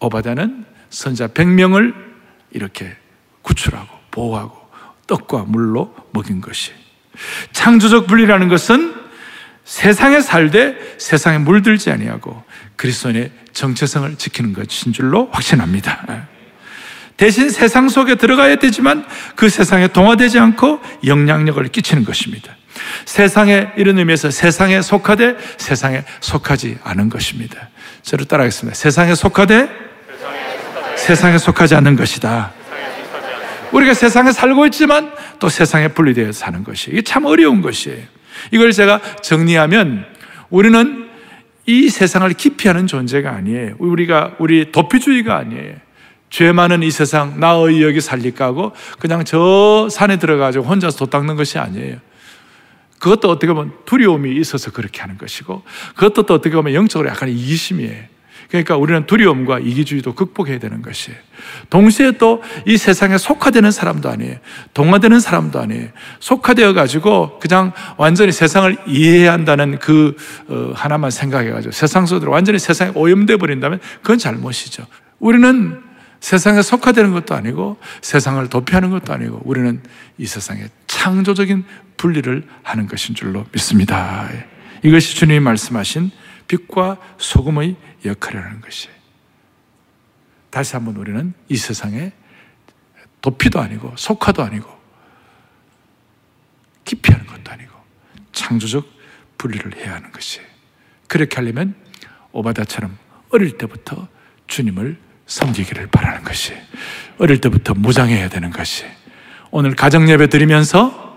오바다는 0.00 0.64
선자 0.90 1.28
100명을 1.28 1.94
이렇게 2.50 2.96
구출하고 3.42 3.88
보호하고 4.10 4.56
떡과 5.06 5.44
물로 5.48 5.94
먹인 6.12 6.40
것이 6.40 6.72
창조적 7.52 8.06
분리라는 8.06 8.48
것은 8.48 8.94
세상에 9.64 10.20
살되 10.20 10.96
세상에 10.98 11.38
물들지 11.38 11.90
아니하고 11.90 12.42
그리스도인의 12.76 13.30
정체성을 13.52 14.16
지키는 14.16 14.54
것인 14.54 14.92
줄로 14.92 15.28
확신합니다. 15.32 16.26
대신 17.18 17.50
세상 17.50 17.88
속에 17.88 18.14
들어가야 18.14 18.56
되지만 18.56 19.04
그 19.34 19.48
세상에 19.48 19.88
동화되지 19.88 20.38
않고 20.38 20.80
영향력을 21.04 21.62
끼치는 21.68 22.04
것입니다. 22.04 22.56
세상에 23.04 23.68
이런 23.76 23.98
의미에서 23.98 24.30
세상에 24.30 24.80
속하되 24.80 25.36
세상에 25.58 26.04
속하지 26.20 26.78
않은 26.84 27.08
것입니다. 27.08 27.68
저를 28.02 28.24
따라하겠습니다. 28.26 28.74
세상에 28.74 29.14
속하되 29.14 29.68
세상에 30.96 31.38
속하지 31.38 31.74
않는 31.74 31.96
것이다. 31.96 32.52
우리가 33.72 33.94
세상에 33.94 34.32
살고 34.32 34.66
있지만 34.66 35.12
또 35.38 35.48
세상에 35.48 35.88
분리되어 35.88 36.32
사는 36.32 36.64
것이 36.64 36.90
이게 36.90 37.02
참 37.02 37.24
어려운 37.24 37.60
것이에요. 37.60 38.02
이걸 38.50 38.72
제가 38.72 39.00
정리하면 39.22 40.06
우리는 40.50 41.08
이 41.66 41.88
세상을 41.90 42.28
기피하는 42.32 42.86
존재가 42.86 43.30
아니에요. 43.30 43.74
우리가 43.78 44.36
우리 44.38 44.72
도피주의가 44.72 45.36
아니에요. 45.36 45.76
죄 46.30 46.52
많은 46.52 46.82
이 46.82 46.90
세상 46.90 47.40
나의 47.40 47.82
여기 47.82 48.00
살릴까 48.00 48.44
하고 48.44 48.72
그냥 48.98 49.24
저 49.24 49.88
산에 49.90 50.18
들어가지고 50.18 50.64
혼자서 50.64 50.98
도 50.98 51.06
닦는 51.06 51.36
것이 51.36 51.58
아니에요. 51.58 51.96
그것도 52.98 53.30
어떻게 53.30 53.52
보면 53.52 53.72
두려움이 53.84 54.36
있어서 54.36 54.70
그렇게 54.70 55.00
하는 55.00 55.16
것이고 55.18 55.62
그것도 55.94 56.24
또 56.24 56.34
어떻게 56.34 56.54
보면 56.56 56.74
영적으로 56.74 57.08
약간 57.08 57.28
이기심이에요. 57.28 58.17
그러니까 58.48 58.76
우리는 58.76 59.06
두려움과 59.06 59.58
이기주의도 59.58 60.14
극복해야 60.14 60.58
되는 60.58 60.80
것이에요. 60.82 61.18
동시에 61.70 62.12
또 62.12 62.42
이 62.66 62.76
세상에 62.76 63.18
속화되는 63.18 63.70
사람도 63.70 64.08
아니에요. 64.08 64.36
동화되는 64.74 65.20
사람도 65.20 65.60
아니에요. 65.60 65.88
속화되어 66.20 66.72
가지고 66.72 67.38
그냥 67.38 67.72
완전히 67.96 68.32
세상을 68.32 68.76
이해해야 68.86 69.32
한다는 69.32 69.78
그 69.78 70.16
어, 70.48 70.72
하나만 70.74 71.10
생각해 71.10 71.50
가지고 71.50 71.72
세상 71.72 72.06
속으로 72.06 72.32
완전히 72.32 72.58
세상에 72.58 72.92
오염돼 72.94 73.36
버린다면 73.36 73.80
그건 74.02 74.18
잘못이죠. 74.18 74.86
우리는 75.18 75.80
세상에 76.20 76.62
속화되는 76.62 77.12
것도 77.12 77.34
아니고 77.34 77.76
세상을 78.02 78.46
도피하는 78.48 78.90
것도 78.90 79.12
아니고 79.12 79.42
우리는 79.44 79.80
이 80.18 80.26
세상에 80.26 80.68
창조적인 80.86 81.64
분리를 81.96 82.42
하는 82.62 82.86
것인 82.86 83.14
줄로 83.14 83.44
믿습니다. 83.52 84.28
이것이 84.82 85.16
주님이 85.16 85.40
말씀하신 85.40 86.10
빛과 86.48 86.96
소금의 87.18 87.76
역할이라는 88.04 88.60
것이. 88.60 88.88
다시 90.50 90.74
한번 90.74 90.96
우리는 90.96 91.34
이 91.48 91.56
세상에 91.56 92.12
도피도 93.20 93.60
아니고 93.60 93.94
속화도 93.96 94.42
아니고 94.42 94.78
기피하는 96.84 97.26
것도 97.26 97.52
아니고 97.52 97.72
창조적 98.32 98.88
분리를 99.36 99.76
해야 99.76 99.94
하는 99.94 100.10
것이. 100.12 100.40
그렇게 101.06 101.36
하려면 101.36 101.74
오바다처럼 102.32 102.96
어릴 103.30 103.58
때부터 103.58 104.08
주님을 104.46 104.98
섬기기를 105.26 105.88
바라는 105.88 106.24
것이. 106.24 106.54
어릴 107.18 107.40
때부터 107.40 107.74
무장해야 107.74 108.28
되는 108.28 108.50
것이. 108.50 108.86
오늘 109.50 109.74
가정 109.74 110.08
예배 110.08 110.28
드리면서 110.28 111.07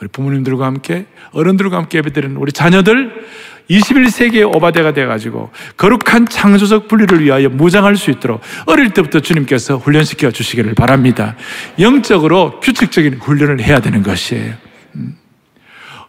우리 0.00 0.08
부모님들과 0.08 0.66
함께 0.66 1.06
어른들과 1.32 1.76
함께 1.76 1.98
예배 1.98 2.12
드리는 2.12 2.36
우리 2.36 2.52
자녀들 2.52 3.26
21세기의 3.70 4.54
오바데가 4.54 4.92
되어가지고 4.92 5.50
거룩한 5.76 6.26
창조적 6.28 6.86
분리를 6.88 7.22
위하여 7.22 7.48
무장할 7.48 7.96
수 7.96 8.10
있도록 8.10 8.40
어릴 8.66 8.90
때부터 8.90 9.20
주님께서 9.20 9.76
훈련시켜 9.76 10.30
주시기를 10.30 10.74
바랍니다. 10.74 11.34
영적으로 11.78 12.60
규칙적인 12.60 13.14
훈련을 13.14 13.60
해야 13.60 13.80
되는 13.80 14.02
것이에요. 14.02 14.54
음. 14.96 15.16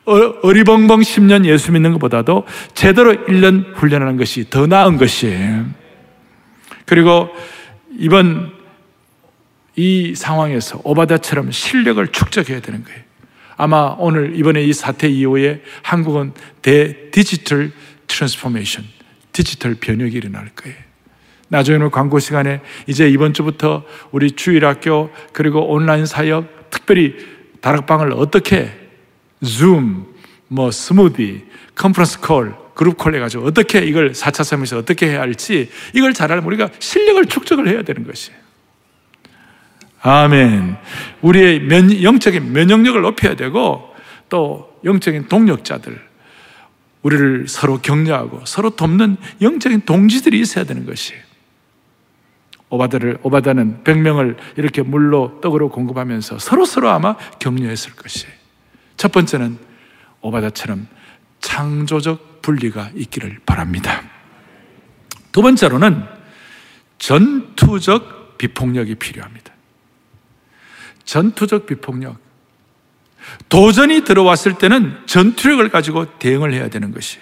어리벙벙 0.05 1.01
10년 1.01 1.45
예수 1.45 1.71
믿는 1.71 1.93
것보다도 1.93 2.45
제대로 2.73 3.13
1년 3.13 3.75
훈련하는 3.75 4.17
것이 4.17 4.49
더 4.49 4.67
나은 4.67 4.97
것이에요. 4.97 5.65
그리고 6.85 7.29
이번 7.97 8.51
이 9.75 10.15
상황에서 10.15 10.79
오바댜처럼 10.83 11.51
실력을 11.51 12.05
축적해야 12.07 12.61
되는 12.61 12.83
거예요. 12.83 13.06
아마 13.57 13.95
오늘 13.97 14.35
이번에 14.37 14.63
이 14.63 14.71
사태 14.71 15.09
이후에 15.09 15.61
한국은 15.81 16.33
대 16.61 17.09
디지털 17.11 17.71
transformation, 18.07 18.85
디지털 19.33 19.75
변혁이 19.75 20.15
일어날 20.15 20.49
거예요. 20.55 20.77
나중에는 21.49 21.89
광고 21.91 22.19
시간에 22.19 22.61
이제 22.85 23.09
이번 23.09 23.33
주부터 23.33 23.83
우리 24.11 24.31
주일학교 24.31 25.09
그리고 25.33 25.67
온라인 25.71 26.05
사역 26.05 26.69
특별히 26.69 27.15
다락방을 27.61 28.13
어떻게 28.13 28.71
줌, 29.43 30.05
뭐 30.47 30.71
스무디, 30.71 31.45
컨퍼런스 31.75 32.21
콜, 32.21 32.55
그룹 32.75 32.97
콜 32.97 33.15
해가지고 33.15 33.45
어떻게 33.45 33.79
이걸 33.79 34.11
4차 34.11 34.43
세미에서 34.43 34.77
어떻게 34.77 35.07
해야 35.09 35.21
할지 35.21 35.69
이걸 35.93 36.13
잘하려면 36.13 36.47
우리가 36.47 36.69
실력을 36.79 37.25
축적을 37.25 37.67
해야 37.67 37.81
되는 37.81 38.05
것이에요. 38.05 38.46
아멘. 40.01 40.77
우리의 41.21 41.59
면, 41.61 42.03
영적인 42.03 42.51
면역력을 42.51 43.01
높여야 43.01 43.35
되고 43.35 43.93
또 44.29 44.79
영적인 44.83 45.27
동력자들, 45.27 45.99
우리를 47.01 47.47
서로 47.47 47.79
격려하고 47.79 48.41
서로 48.45 48.69
돕는 48.71 49.17
영적인 49.41 49.81
동지들이 49.81 50.39
있어야 50.39 50.65
되는 50.65 50.85
것이에요. 50.85 51.21
오바다를, 52.69 53.19
오바다는 53.23 53.83
100명을 53.83 54.35
이렇게 54.57 54.81
물로 54.81 55.39
떡으로 55.41 55.69
공급하면서 55.69 56.39
서로 56.39 56.65
서로 56.65 56.89
아마 56.89 57.15
격려했을 57.39 57.93
것이에요. 57.93 58.33
첫 58.97 59.11
번째는 59.11 59.57
오바다처럼 60.21 60.87
창조적 61.39 62.41
분리가 62.41 62.91
있기를 62.95 63.39
바랍니다. 63.45 64.03
두 65.31 65.41
번째로는 65.41 66.03
전투적 66.97 68.37
비폭력이 68.37 68.95
필요합니다. 68.95 69.53
전투적 71.07 71.65
비폭력. 71.65 72.19
도전이 73.49 74.01
들어왔을 74.01 74.57
때는 74.57 74.95
전투력을 75.07 75.67
가지고 75.69 76.19
대응을 76.19 76.53
해야 76.53 76.69
되는 76.69 76.91
것이 76.91 77.17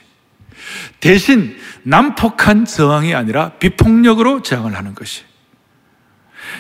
대신 1.00 1.58
난폭한 1.84 2.66
저항이 2.66 3.16
아니라 3.16 3.52
비폭력으로 3.54 4.42
저항을 4.42 4.76
하는 4.76 4.94
것이 4.94 5.24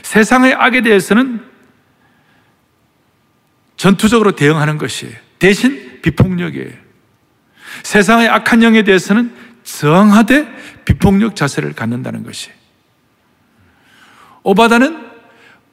세상의 0.03 0.53
악에 0.53 0.81
대해서는 0.81 1.43
전투적으로 3.75 4.31
대응하는 4.31 4.77
것이 4.77 5.13
대신 5.37 6.01
비폭력이에요. 6.01 6.73
세상의 7.83 8.29
악한 8.29 8.63
영에 8.63 8.83
대해서는 8.83 9.35
저항하되 9.63 10.83
비폭력 10.85 11.35
자세를 11.35 11.73
갖는다는 11.73 12.23
것이 12.23 12.51
오바다는 14.43 15.11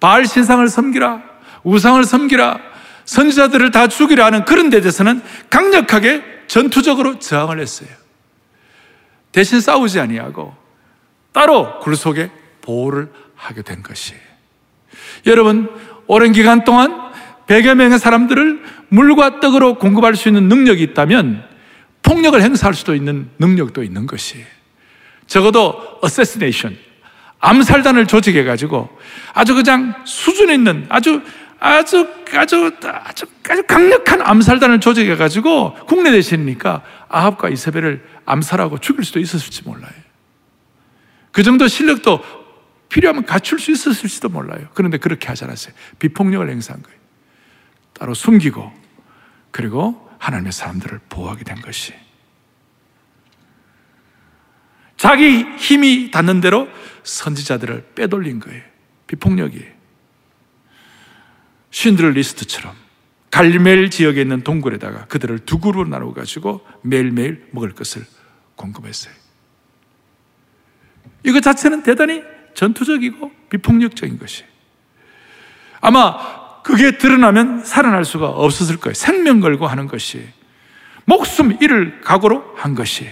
바알 0.01 0.25
신상을 0.27 0.67
섬기라 0.69 1.32
우상을 1.65 2.03
섬기라 2.05 2.59
선지자들을 3.05 3.71
다 3.71 3.89
죽이려 3.89 4.25
하는 4.25 4.45
그런 4.45 4.71
데 4.71 4.81
대해서는 4.81 5.23
강력하게 5.51 6.23
전투적으로 6.47 7.19
저항을 7.19 7.61
했어요. 7.61 7.89
대신 9.33 9.61
싸우지 9.61 9.99
아니하고 9.99 10.55
따로 11.33 11.81
굴 11.81 11.97
속에 11.97 12.31
보호를 12.61 13.11
하게 13.35 13.63
된 13.63 13.83
것이에요. 13.83 14.21
여러분, 15.27 15.69
오랜 16.07 16.33
기간 16.33 16.65
동안 16.65 17.11
100여 17.47 17.75
명의 17.75 17.99
사람들을 17.99 18.63
물과 18.89 19.41
떡으로 19.41 19.79
공급할 19.79 20.15
수 20.15 20.29
있는 20.29 20.49
능력이 20.49 20.83
있다면 20.83 21.45
폭력을 22.03 22.41
행사할 22.41 22.75
수도 22.75 22.95
있는 22.95 23.31
능력도 23.39 23.83
있는 23.83 24.07
것이에요. 24.07 24.45
적어도 25.27 25.99
어세시네이션, 26.03 26.77
암살단을 27.41 28.07
조직해 28.07 28.45
가지고 28.45 28.89
아주 29.33 29.55
그냥 29.55 29.95
수준 30.05 30.51
있는 30.51 30.87
아주 30.89 31.23
아주 31.63 32.13
아주 32.35 32.73
아주 32.83 33.27
아주 33.49 33.63
강력한 33.69 34.21
암살단을 34.21 34.81
조직해 34.81 35.15
가지고 35.15 35.75
국내 35.87 36.11
대신이니까 36.11 36.83
아합과 37.09 37.51
이세벨을 37.51 38.05
암살하고 38.27 38.79
죽일 38.79 39.05
수도 39.05 39.21
있었을지 39.21 39.63
몰라요. 39.63 39.93
그 41.31 41.45
정도 41.45 41.69
실력도 41.69 42.21
필요하면 42.89 43.25
갖출 43.27 43.61
수 43.61 43.71
있었을지도 43.71 44.29
몰라요. 44.29 44.69
그런데 44.75 44.99
그렇게 44.99 45.29
하지 45.29 45.45
않았어요. 45.45 45.73
비폭력을 46.01 46.51
행사한 46.51 46.83
거예요. 46.83 46.99
따로 47.93 48.13
숨기고 48.13 48.73
그리고 49.53 50.11
하나님의 50.19 50.51
사람들을 50.51 51.01
보호하게 51.09 51.45
된 51.45 51.61
것이. 51.61 51.95
자기 54.97 55.45
힘이 55.59 56.11
닿는 56.11 56.41
대로 56.41 56.69
선지자들을 57.05 57.93
빼돌린 57.95 58.41
거예요. 58.41 58.63
비폭력이에요. 59.07 59.72
신들 61.73 62.13
리스트처럼 62.13 62.75
갈멜 63.31 63.89
지역에 63.89 64.21
있는 64.21 64.43
동굴에다가 64.43 65.07
그들을 65.07 65.41
두 65.41 65.59
그룹으로 65.59 65.89
나누어 65.89 66.13
가지고 66.13 66.65
매일매일 66.83 67.49
먹을 67.51 67.73
것을 67.73 68.05
공급했어요. 68.57 69.13
이거 71.25 71.41
자체는 71.41 71.83
대단히 71.83 72.23
전투적이고 72.55 73.33
비폭력적인 73.49 74.19
것이. 74.19 74.45
아마 75.81 76.63
그게 76.63 76.99
드러나면 76.99 77.65
살아날 77.65 78.05
수가 78.05 78.29
없었을 78.29 78.77
거예요. 78.77 78.95
생명 78.95 79.41
걸고 79.41 79.67
하는 79.67 79.89
것이. 79.89 80.29
목숨 81.07 81.57
잃을 81.61 82.03
각오로 82.03 82.55
한 82.57 82.75
것이. 82.75 83.11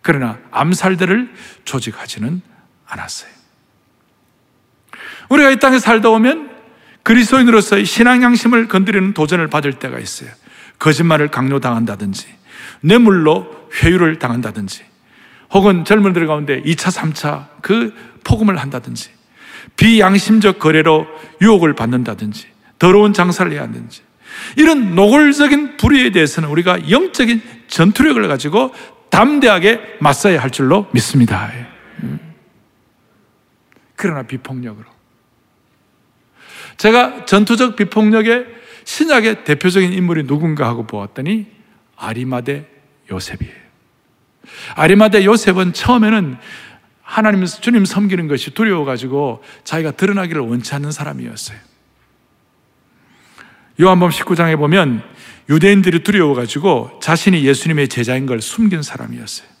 그러나 0.00 0.38
암살들을 0.50 1.34
조직하지는 1.64 2.40
않았어요. 2.86 3.30
우리가 5.28 5.50
이 5.50 5.58
땅에 5.58 5.78
살다 5.78 6.08
오면 6.08 6.53
그리스도인으로서의 7.04 7.84
신앙 7.84 8.22
양심을 8.22 8.66
건드리는 8.66 9.14
도전을 9.14 9.48
받을 9.48 9.74
때가 9.74 9.98
있어요. 9.98 10.30
거짓말을 10.78 11.28
강요당한다든지, 11.28 12.26
뇌물로 12.80 13.68
회유를 13.82 14.18
당한다든지, 14.18 14.82
혹은 15.52 15.84
젊은들 15.84 16.26
가운데 16.26 16.62
2차, 16.62 16.90
3차 16.90 17.46
그 17.62 17.94
폭음을 18.24 18.56
한다든지, 18.56 19.10
비양심적 19.76 20.58
거래로 20.58 21.06
유혹을 21.40 21.74
받는다든지, 21.74 22.46
더러운 22.78 23.12
장사를 23.12 23.52
해야 23.52 23.62
하든지, 23.62 24.02
이런 24.56 24.94
노골적인 24.94 25.76
불의에 25.76 26.10
대해서는 26.10 26.48
우리가 26.48 26.90
영적인 26.90 27.42
전투력을 27.68 28.26
가지고 28.26 28.74
담대하게 29.10 29.98
맞서야 30.00 30.42
할 30.42 30.50
줄로 30.50 30.88
믿습니다. 30.92 31.50
음. 32.02 32.18
그러나 33.94 34.22
비폭력으로. 34.22 34.93
제가 36.84 37.24
전투적 37.24 37.76
비폭력의 37.76 38.44
신약의 38.84 39.44
대표적인 39.44 39.94
인물이 39.94 40.26
누군가 40.26 40.68
하고 40.68 40.86
보았더니 40.86 41.46
아리마대 41.96 42.66
요셉이에요. 43.10 43.54
아리마대 44.74 45.24
요셉은 45.24 45.72
처음에는 45.72 46.36
하나님 47.00 47.46
주님 47.46 47.86
섬기는 47.86 48.28
것이 48.28 48.52
두려워가지고 48.52 49.42
자기가 49.64 49.92
드러나기를 49.92 50.42
원치 50.42 50.74
않는 50.74 50.92
사람이었어요. 50.92 51.56
요한복음 53.80 54.10
19장에 54.10 54.58
보면 54.58 55.02
유대인들이 55.48 56.02
두려워가지고 56.02 57.00
자신이 57.02 57.46
예수님의 57.46 57.88
제자인 57.88 58.26
걸 58.26 58.42
숨긴 58.42 58.82
사람이었어요. 58.82 59.53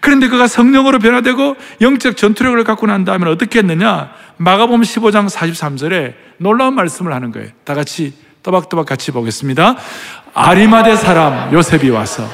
그런데 0.00 0.28
그가 0.28 0.46
성령으로 0.46 0.98
변화되고 0.98 1.56
영적 1.80 2.16
전투력을 2.16 2.62
갖고 2.64 2.86
난 2.86 3.04
다음에 3.04 3.28
어떻게 3.28 3.60
했느냐? 3.60 4.10
마가복음 4.36 4.82
15장 4.82 5.28
43절에 5.28 6.14
놀라운 6.38 6.74
말씀을 6.74 7.12
하는 7.12 7.32
거예요. 7.32 7.48
다 7.64 7.74
같이 7.74 8.12
또박또박 8.42 8.86
같이 8.86 9.10
보겠습니다. 9.10 9.76
아리마대 10.34 10.96
사람 10.96 11.52
요셉이 11.52 11.90
와서 11.90 12.28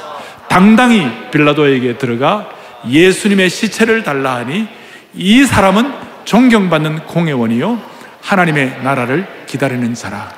당당히 0.47 1.09
빌라도에게 1.31 1.97
들어가 1.97 2.49
예수님의 2.87 3.49
시체를 3.49 4.03
달라 4.03 4.35
하니 4.35 4.67
이 5.13 5.43
사람은 5.43 5.91
존경받는 6.25 7.07
공회원이요 7.07 7.81
하나님의 8.21 8.81
나라를 8.83 9.27
기다리는 9.47 9.93
자라. 9.93 10.29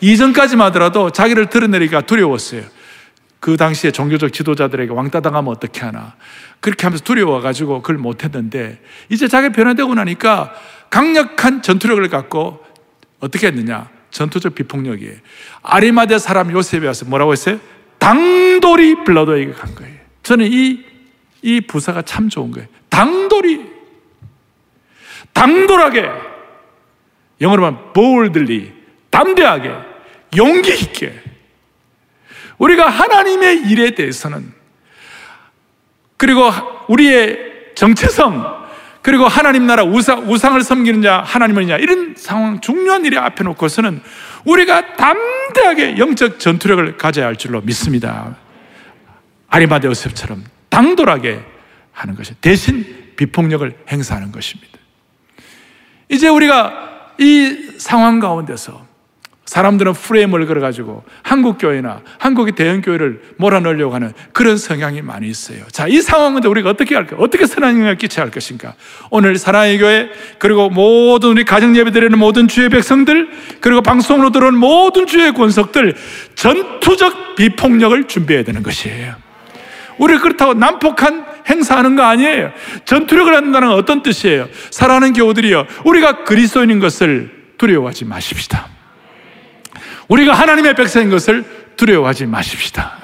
이전까지만 0.00 0.68
하더라도 0.68 1.10
자기를 1.10 1.46
드러내기가 1.46 2.02
두려웠어요. 2.02 2.62
그 3.40 3.56
당시에 3.56 3.90
종교적 3.90 4.32
지도자들에게 4.32 4.92
왕따 4.92 5.20
당하면 5.20 5.50
어떻게 5.50 5.80
하나. 5.80 6.14
그렇게 6.60 6.84
하면서 6.84 7.02
두려워가지고 7.02 7.80
그걸 7.80 7.96
못했는데, 7.96 8.80
이제 9.08 9.26
자기가 9.26 9.52
변화되고 9.52 9.94
나니까 9.94 10.52
강력한 10.90 11.62
전투력을 11.62 12.06
갖고 12.08 12.62
어떻게 13.18 13.46
했느냐? 13.46 13.88
전투적 14.10 14.54
비폭력이에요. 14.54 15.14
아리마대 15.62 16.18
사람 16.18 16.50
요셉이 16.52 16.86
와서 16.86 17.06
뭐라고 17.06 17.32
했어요? 17.32 17.58
당돌이 17.98 19.04
빌라도에게 19.04 19.52
간 19.52 19.74
거예요. 19.74 19.94
저는 20.22 20.48
이, 20.50 20.84
이 21.42 21.60
부사가 21.62 22.02
참 22.02 22.28
좋은 22.28 22.50
거예요. 22.50 22.68
당돌이. 22.88 23.70
당돌하게. 25.32 26.08
영어로 27.40 27.66
하면 27.66 27.92
boldly. 27.94 28.72
담대하게. 29.10 29.72
용기 30.36 30.72
있게. 30.74 31.29
우리가 32.60 32.88
하나님의 32.88 33.70
일에 33.70 33.94
대해서는 33.94 34.52
그리고 36.16 36.50
우리의 36.88 37.72
정체성 37.74 38.60
그리고 39.02 39.26
하나님 39.26 39.66
나라 39.66 39.82
우상, 39.82 40.30
우상을 40.30 40.60
섬기는 40.60 41.00
자 41.00 41.22
하나님이냐 41.24 41.78
이런 41.78 42.14
상황 42.16 42.60
중요한 42.60 43.06
일에 43.06 43.16
앞에 43.16 43.42
놓고서는 43.44 44.02
우리가 44.44 44.96
담대하게 44.96 45.96
영적 45.96 46.38
전투력을 46.38 46.98
가져야 46.98 47.26
할 47.26 47.36
줄로 47.36 47.62
믿습니다. 47.62 48.36
아리마데 49.48 49.88
요셉처럼 49.88 50.44
당돌하게 50.68 51.40
하는 51.92 52.14
것이 52.14 52.34
대신 52.42 53.14
비폭력을 53.16 53.84
행사하는 53.88 54.32
것입니다. 54.32 54.78
이제 56.10 56.28
우리가 56.28 57.14
이 57.18 57.72
상황 57.78 58.20
가운데서 58.20 58.89
사람들은 59.50 59.94
프레임을 59.94 60.46
걸어가지고 60.46 61.02
한국 61.24 61.58
교회나 61.58 62.02
한국의 62.18 62.52
대형 62.52 62.82
교회를 62.82 63.20
몰아넣으려고 63.36 63.92
하는 63.92 64.12
그런 64.32 64.56
성향이 64.56 65.02
많이 65.02 65.26
있어요. 65.26 65.64
자, 65.72 65.88
이 65.88 66.00
상황인데 66.00 66.46
우리가 66.46 66.70
어떻게 66.70 66.94
할까? 66.94 67.16
어떻게 67.18 67.46
선한 67.46 67.74
영향을 67.74 67.98
끼쳐야 67.98 68.26
할 68.26 68.30
것인가? 68.30 68.74
오늘 69.10 69.36
사랑의 69.38 69.78
교회 69.80 70.08
그리고 70.38 70.70
모든 70.70 71.30
우리 71.30 71.44
가정 71.44 71.76
예배 71.76 71.90
드리는 71.90 72.16
모든 72.16 72.46
주의 72.46 72.68
백성들 72.68 73.28
그리고 73.60 73.82
방송으로 73.82 74.30
들어온 74.30 74.56
모든 74.56 75.08
주의 75.08 75.34
권석들 75.34 75.96
전투적 76.36 77.34
비폭력을 77.34 78.04
준비해야 78.06 78.44
되는 78.44 78.62
것이에요. 78.62 79.16
우리를 79.98 80.20
그렇다고 80.20 80.54
난폭한 80.54 81.26
행사하는 81.50 81.96
거 81.96 82.04
아니에요. 82.04 82.52
전투력을 82.84 83.34
한다는 83.34 83.70
건 83.70 83.76
어떤 83.76 84.04
뜻이에요? 84.04 84.48
사랑하는 84.70 85.12
교우들이요. 85.12 85.66
우리가 85.86 86.22
그리스도인인 86.22 86.78
것을 86.78 87.32
두려워하지 87.58 88.04
마십시다. 88.04 88.79
우리가 90.10 90.34
하나님의 90.34 90.74
백성인 90.74 91.08
것을 91.08 91.44
두려워하지 91.76 92.26
마십시다. 92.26 92.98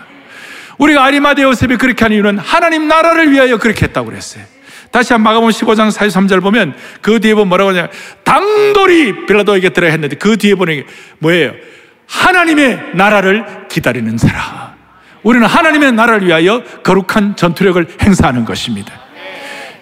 우리가 0.78 1.04
아리마대 1.04 1.42
요셉이 1.42 1.76
그렇게 1.76 2.04
한 2.04 2.12
이유는 2.12 2.38
하나님 2.38 2.88
나라를 2.88 3.32
위하여 3.32 3.56
그렇게 3.56 3.86
했다고 3.86 4.10
그랬어요. 4.10 4.44
다시 4.90 5.12
한 5.12 5.22
마가복음 5.22 5.50
15장 5.50 5.90
43절 5.90 6.42
보면 6.42 6.74
그 7.00 7.20
뒤에 7.20 7.34
보면 7.34 7.48
뭐라고 7.48 7.70
하냐 7.70 7.88
당돌이 8.24 9.26
빌라도에게 9.26 9.70
들어 9.70 9.86
했는데 9.88 10.16
그 10.16 10.36
뒤에 10.36 10.54
게 10.54 10.84
뭐예요? 11.18 11.54
하나님의 12.08 12.92
나라를 12.94 13.66
기다리는 13.68 14.18
사람. 14.18 14.76
우리는 15.22 15.46
하나님의 15.46 15.92
나라를 15.92 16.26
위하여 16.26 16.62
거룩한 16.82 17.36
전투력을 17.36 17.86
행사하는 18.00 18.44
것입니다. 18.44 18.92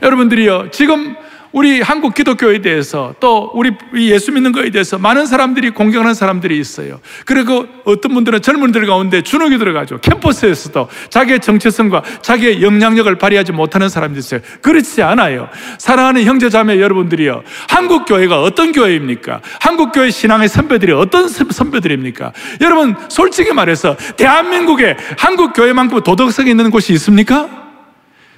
여러분들이요, 0.02 0.70
지금 0.70 1.16
우리 1.54 1.80
한국 1.80 2.14
기독교에 2.14 2.60
대해서 2.60 3.14
또 3.20 3.52
우리 3.54 3.70
예수 3.94 4.32
믿는 4.32 4.50
거에 4.50 4.70
대해서 4.70 4.98
많은 4.98 5.24
사람들이 5.24 5.70
공경하는 5.70 6.12
사람들이 6.12 6.58
있어요. 6.58 6.98
그리고 7.24 7.64
어떤 7.84 8.12
분들은 8.12 8.42
젊은들 8.42 8.84
가운데 8.86 9.22
주눅이 9.22 9.56
들어가죠. 9.58 10.00
캠퍼스에서도 10.00 10.88
자기의 11.10 11.38
정체성과 11.38 12.02
자기의 12.22 12.60
영향력을 12.60 13.16
발휘하지 13.16 13.52
못하는 13.52 13.88
사람들이 13.88 14.18
있어요. 14.18 14.40
그렇지 14.62 15.02
않아요. 15.02 15.48
사랑하는 15.78 16.24
형제 16.24 16.50
자매 16.50 16.80
여러분들이요. 16.80 17.44
한국 17.68 18.04
교회가 18.04 18.42
어떤 18.42 18.72
교회입니까? 18.72 19.40
한국 19.60 19.92
교회 19.92 20.10
신앙의 20.10 20.48
선배들이 20.48 20.90
어떤 20.90 21.28
선배들입니까? 21.28 22.32
여러분 22.62 22.96
솔직히 23.08 23.52
말해서 23.52 23.96
대한민국에 24.16 24.96
한국 25.16 25.52
교회만큼 25.52 26.02
도덕성이 26.02 26.50
있는 26.50 26.72
곳이 26.72 26.92
있습니까? 26.94 27.63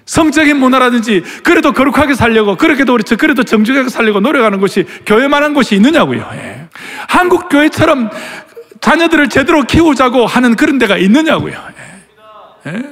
성적인 0.06 0.56
문화라든지 0.58 1.22
그래도 1.42 1.72
거룩하게 1.72 2.14
살려고 2.14 2.56
그렇게도 2.56 2.92
그렇죠. 2.92 3.16
그래도 3.16 3.42
정직하게 3.42 3.88
살려고 3.88 4.20
노력하는 4.20 4.60
곳이 4.60 4.86
교회만한 5.04 5.52
곳이 5.52 5.74
있느냐고요. 5.74 6.30
예. 6.34 6.68
한국 7.08 7.48
교회처럼 7.48 8.10
자녀들을 8.80 9.28
제대로 9.28 9.64
키우자고 9.64 10.26
하는 10.26 10.54
그런 10.54 10.78
데가 10.78 10.96
있느냐고요. 10.96 11.60
예. 12.66 12.70
예. 12.70 12.82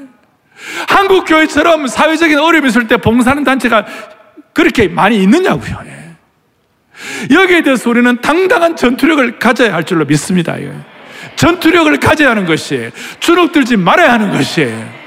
한국 0.88 1.24
교회처럼 1.24 1.86
사회적인 1.86 2.38
어려움이 2.38 2.68
있을 2.68 2.88
때 2.88 2.96
봉사하는 2.96 3.44
단체가 3.44 3.86
그렇게 4.52 4.88
많이 4.88 5.22
있느냐고요. 5.22 5.82
예. 5.86 7.34
여기에 7.34 7.62
대해서 7.62 7.90
우리는 7.90 8.20
당당한 8.20 8.74
전투력을 8.74 9.38
가져야 9.38 9.72
할 9.72 9.84
줄로 9.84 10.04
믿습니다. 10.04 10.60
예. 10.60 10.72
전투력을 11.36 11.96
가져야 12.00 12.30
하는 12.30 12.44
것이에요. 12.44 12.90
주눅 13.20 13.52
들지 13.52 13.76
말아야 13.76 14.14
하는 14.14 14.32
것이에요. 14.32 15.03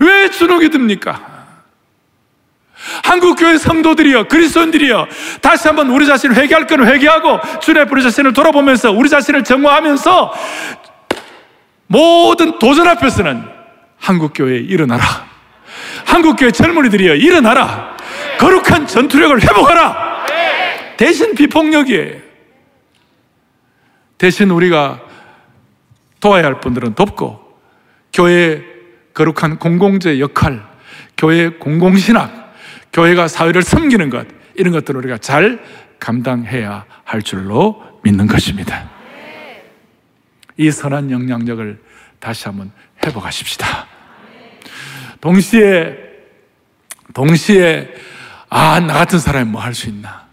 왜 0.00 0.30
주눅이 0.30 0.70
듭니까? 0.70 1.36
한국 3.02 3.36
교회 3.36 3.56
성도들이여, 3.56 4.28
그리스도인들이여, 4.28 5.08
다시 5.40 5.66
한번 5.66 5.90
우리 5.90 6.06
자신을 6.06 6.36
회개할 6.36 6.66
건 6.66 6.86
회개하고, 6.86 7.60
주의 7.60 7.84
우리 7.90 8.02
자신을 8.02 8.32
돌아보면서, 8.32 8.92
우리 8.92 9.08
자신을 9.08 9.44
정화하면서, 9.44 10.34
모든 11.88 12.58
도전 12.58 12.86
앞에서는 12.88 13.44
한국 13.98 14.32
교회에 14.34 14.58
일어나라. 14.58 15.04
한국 16.04 16.36
교회 16.36 16.50
젊은이들이여, 16.50 17.14
일어나라. 17.14 17.96
거룩한 18.38 18.86
전투력을 18.86 19.42
회복하라. 19.42 20.26
대신 20.96 21.34
비폭력이에요. 21.34 22.26
대신 24.18 24.50
우리가 24.50 25.00
도와야 26.20 26.44
할 26.44 26.60
분들은 26.60 26.94
돕고, 26.94 27.58
교회 28.12 28.75
거룩한 29.16 29.58
공공재 29.58 30.20
역할, 30.20 30.62
교회 31.16 31.48
공공신학, 31.48 32.54
교회가 32.92 33.28
사회를 33.28 33.62
섬기는 33.62 34.10
것, 34.10 34.26
이런 34.54 34.72
것들을 34.74 34.98
우리가 34.98 35.16
잘 35.18 35.58
감당해야 35.98 36.84
할 37.02 37.22
줄로 37.22 37.82
믿는 38.02 38.26
것입니다. 38.26 38.90
이 40.58 40.70
선한 40.70 41.10
영향력을 41.10 41.82
다시 42.20 42.44
한번 42.44 42.70
회복하십시다. 43.04 43.86
동시에, 45.22 45.96
동시에, 47.14 47.94
아, 48.50 48.80
나 48.80 48.94
같은 48.94 49.18
사람이 49.18 49.50
뭐 49.50 49.62
할 49.62 49.72
수 49.74 49.88
있나? 49.88 50.26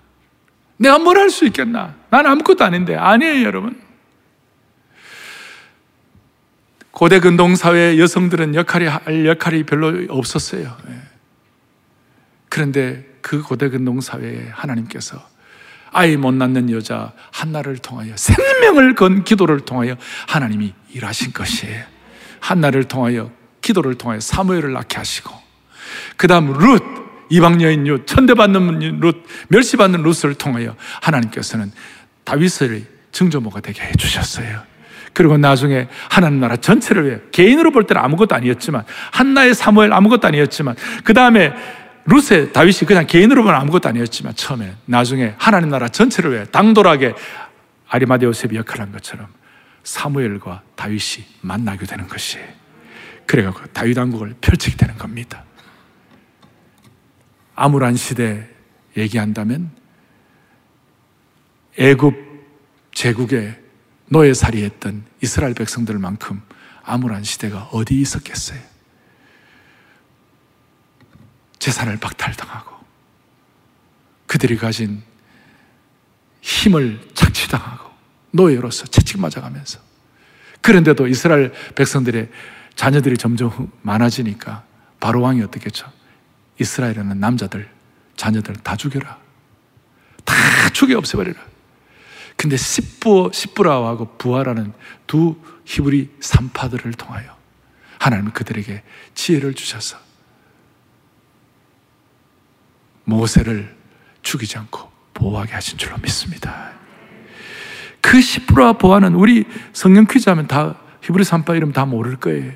내가 0.78 1.00
뭘 1.00 1.18
할 1.18 1.30
수 1.30 1.46
있겠나? 1.46 1.96
난 2.10 2.26
아무것도 2.26 2.66
아닌데. 2.66 2.96
아니에요, 2.98 3.46
여러분. 3.46 3.82
고대 6.94 7.20
근동 7.20 7.56
사회 7.56 7.98
여성들은 7.98 8.54
역할이 8.54 8.86
할 8.86 9.26
역할이 9.26 9.64
별로 9.64 10.06
없었어요. 10.10 10.78
예. 10.90 10.94
그런데 12.50 13.04
그 13.22 13.42
고대 13.42 13.68
근동 13.70 14.00
사회에 14.00 14.50
하나님께서 14.52 15.28
아이 15.92 16.18
못 16.18 16.36
낳는 16.36 16.70
여자 16.70 17.12
한나를 17.32 17.80
통하여 17.80 18.16
생명을 18.16 18.94
건 18.94 19.24
기도를 19.24 19.62
통하여 19.62 19.98
하나님이 20.28 20.76
일하신 20.92 21.34
것이에요. 21.34 21.84
한나를 22.40 22.84
통하여 22.84 23.32
기도를 23.62 23.96
통하여 23.96 24.20
사무엘을 24.20 24.72
낳게 24.74 24.98
하시고 24.98 25.34
그다음 26.16 26.54
룻 26.54 26.84
이방 27.30 27.60
여인 27.64 27.86
룻 27.86 28.06
천대받는 28.06 29.00
룻 29.00 29.26
멸시받는 29.48 30.04
룻을 30.04 30.36
통하여 30.36 30.76
하나님께서는 31.02 31.72
다윗을 32.24 32.86
증조모가 33.12 33.62
되게 33.62 33.82
해 33.82 33.92
주셨어요. 33.94 34.73
그리고 35.14 35.38
나중에 35.38 35.88
하나님 36.10 36.40
나라 36.40 36.56
전체를 36.56 37.06
위해 37.06 37.20
개인으로 37.32 37.72
볼 37.72 37.86
때는 37.86 38.02
아무것도 38.02 38.36
아니었지만 38.36 38.84
한나의 39.12 39.54
사무엘 39.54 39.94
아무것도 39.94 40.28
아니었지만 40.28 40.76
그 41.04 41.14
다음에 41.14 41.54
루세 42.06 42.52
다윗이 42.52 42.80
그냥 42.88 43.08
개인으로 43.08 43.44
보면 43.44 43.60
아무것도 43.60 43.90
아니었지만 43.90 44.36
처음에 44.36 44.76
나중에 44.86 45.36
하나님 45.38 45.70
나라 45.70 45.88
전체를 45.88 46.34
위해 46.34 46.46
당돌하게 46.46 47.14
아리마데 47.88 48.26
요셉이 48.26 48.56
역할을 48.56 48.86
한 48.86 48.92
것처럼 48.92 49.28
사무엘과 49.84 50.62
다윗이 50.76 51.26
만나게 51.42 51.86
되는 51.86 52.08
것이 52.08 52.40
그래갖고 53.26 53.68
다윗 53.68 53.98
왕국을 53.98 54.36
펼치게 54.42 54.76
되는 54.78 54.98
겁니다. 54.98 55.44
아무란 57.56 57.96
시대 57.96 58.48
얘기한다면 58.98 59.72
애굽 61.78 62.16
제국의 62.94 63.63
노예살이 64.08 64.64
했던 64.64 65.06
이스라엘 65.22 65.54
백성들만큼 65.54 66.42
암울한 66.84 67.24
시대가 67.24 67.70
어디 67.72 68.00
있었겠어요? 68.02 68.60
재산을 71.60 71.98
박탈당하고 71.98 72.76
그들이 74.28 74.58
가진 74.58 75.02
힘을 76.42 77.00
착취당하고 77.14 77.90
노예로서 78.32 78.86
채찍 78.88 79.20
맞아가면서 79.22 79.80
그런데도 80.62 81.08
이스라엘 81.08 81.54
백성들의 81.76 82.30
자녀들이 82.76 83.18
점점 83.18 83.72
많아지니까 83.82 84.64
바로 85.00 85.22
왕이 85.22 85.42
어떻게 85.42 85.66
했죠? 85.66 85.92
이스라엘에는 86.60 87.20
남자들, 87.20 87.70
자녀들 88.16 88.56
다 88.58 88.76
죽여라. 88.76 89.18
다 90.24 90.34
죽여 90.74 90.98
없애버리라. 90.98 91.53
근데 92.36 92.58
시부, 92.58 93.32
시부라하고 93.34 94.18
부하라는 94.18 94.74
두 95.08 95.36
히브리 95.66 96.10
산파들을 96.20 96.92
통하여 96.94 97.36
하나님은 98.00 98.34
그들에게 98.34 98.84
지혜를 99.14 99.54
주셔서 99.54 99.98
모세를 103.06 103.76
죽이지 104.22 104.58
않고 104.58 104.92
보호하게 105.14 105.54
하신 105.54 105.78
줄로 105.78 105.98
믿습니다. 105.98 106.72
그 108.02 108.20
시부라 108.22 108.74
보아는 108.74 109.16
우리 109.16 109.46
성경 109.72 110.06
퀴즈 110.06 110.30
하면 110.30 110.48
다 110.48 110.80
히브리 111.02 111.24
산파 111.24 111.56
이름 111.56 111.72
다 111.72 111.86
모를 111.86 112.18
거예요. 112.18 112.52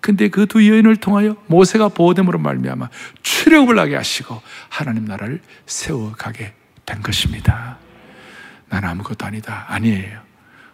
근데 0.00 0.28
그 0.28 0.46
두 0.46 0.66
여인을 0.66 0.96
통하여 0.96 1.36
모세가 1.46 1.88
보호됨으로 1.88 2.38
말미암아 2.38 2.88
출애굽을 3.22 3.78
하게 3.78 3.96
하시고 3.96 4.40
하나님 4.68 5.04
나라를 5.04 5.40
세워가게 5.66 6.54
된 6.86 7.02
것입니다. 7.02 7.78
난 8.68 8.84
아무것도 8.84 9.26
아니다. 9.26 9.64
아니에요. 9.68 10.20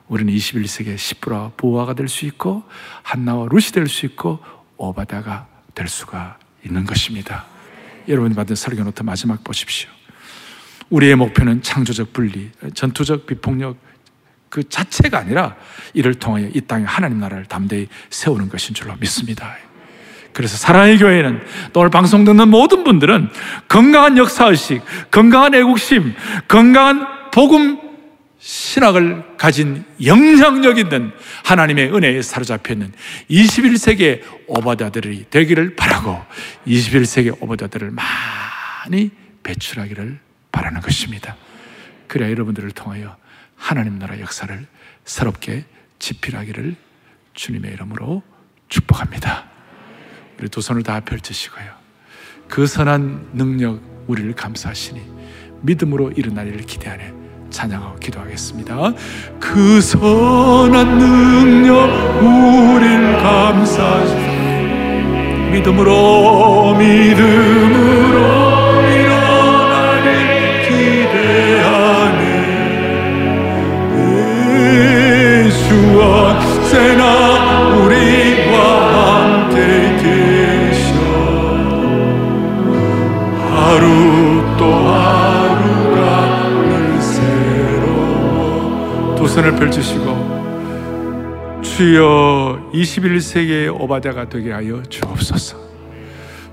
우리는 0.09 0.33
21세기의 0.33 0.99
시프라 0.99 1.53
보아가 1.57 1.95
될 1.95 2.09
수 2.09 2.27
있고 2.27 2.65
한나와 3.03 3.47
룻이 3.51 3.73
될수 3.73 4.07
있고 4.07 4.41
오바댜가 4.77 5.47
될 5.75 5.89
수가 5.89 6.39
있는 6.65 6.85
것입니다. 6.85 7.47
여러분이 8.09 8.35
받은 8.35 8.57
설교 8.57 8.83
노트 8.85 9.03
마지막 9.03 9.43
보십시오. 9.45 9.89
우리의 10.91 11.17
목표는 11.17 11.63
창조적 11.63 12.13
분리, 12.13 12.51
전투적 12.75 13.27
비폭력 13.27 13.77
그 14.51 14.69
자체가 14.69 15.19
아니라 15.19 15.57
이를 15.95 16.15
통하여 16.15 16.49
이 16.53 16.61
땅에 16.61 16.85
하나님 16.85 17.21
나라를 17.21 17.47
담대히 17.47 17.89
세우는 18.11 18.51
것인 18.51 18.75
줄로 18.75 18.95
믿습니다. 19.01 19.57
그래서 20.35 20.59
사랑의 20.59 20.99
교회는 20.99 21.43
또 21.73 21.81
오늘 21.81 21.91
방송 21.91 22.25
듣는 22.25 22.49
모든 22.49 22.85
분들은 22.85 23.31
건강한 23.69 24.19
역사의식, 24.19 24.83
건강한 25.11 25.55
애국심, 25.55 26.15
건강한 26.49 27.07
복음 27.31 27.79
신학을 28.43 29.37
가진 29.37 29.85
영향력 30.05 30.77
있는 30.79 31.13
하나님의 31.45 31.95
은혜에 31.95 32.23
사로잡혀 32.23 32.73
있는 32.73 32.93
21세기의 33.31 34.23
오바다들이 34.49 35.27
되기를 35.31 35.77
바라고 35.77 36.21
21세기 36.67 37.41
오바다들을 37.41 37.93
많이 37.93 39.13
배출하기를 39.45 40.19
바라는 40.51 40.81
것입니다. 40.81 41.37
그래야 42.09 42.31
여러분들을 42.31 42.73
통하여 42.73 43.17
하나님 43.55 44.01
나라 44.01 44.19
역사를 44.19 44.67
새롭게 45.05 45.65
집필하기를 46.01 46.75
주님의 47.35 47.73
이름으로 47.75 48.25
축복합니다. 48.69 49.45
우리 50.41 50.49
두 50.49 50.61
손을 50.61 50.83
다 50.83 50.99
펼치시고요. 50.99 51.73
그 52.49 52.67
선한 52.67 53.31
능력 53.35 53.81
우리를 54.09 54.33
감사하시니 54.35 55.01
믿음으로 55.61 56.11
일어나리를 56.11 56.61
기대하네. 56.63 57.22
찬양하고 57.53 57.97
기도하겠습니다. 58.01 58.93
그 59.39 59.81
선한 59.81 60.99
능력 60.99 61.89
우리를 62.23 63.19
감사하시니 63.23 64.33
믿음으로 65.53 66.75
믿음으로 66.75 68.62
손을 89.33 89.57
펼치시고 89.57 90.43
주여 91.63 92.71
21세기의 92.75 93.81
오바다가 93.81 94.29
되게 94.29 94.53
하여 94.53 94.83
주옵소서. 94.83 95.57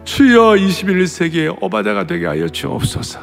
주여 0.06 0.56
21세기의 0.56 1.58
오바다가 1.62 2.08
되게 2.08 2.26
하여 2.26 2.48
주옵소서. 2.48 3.20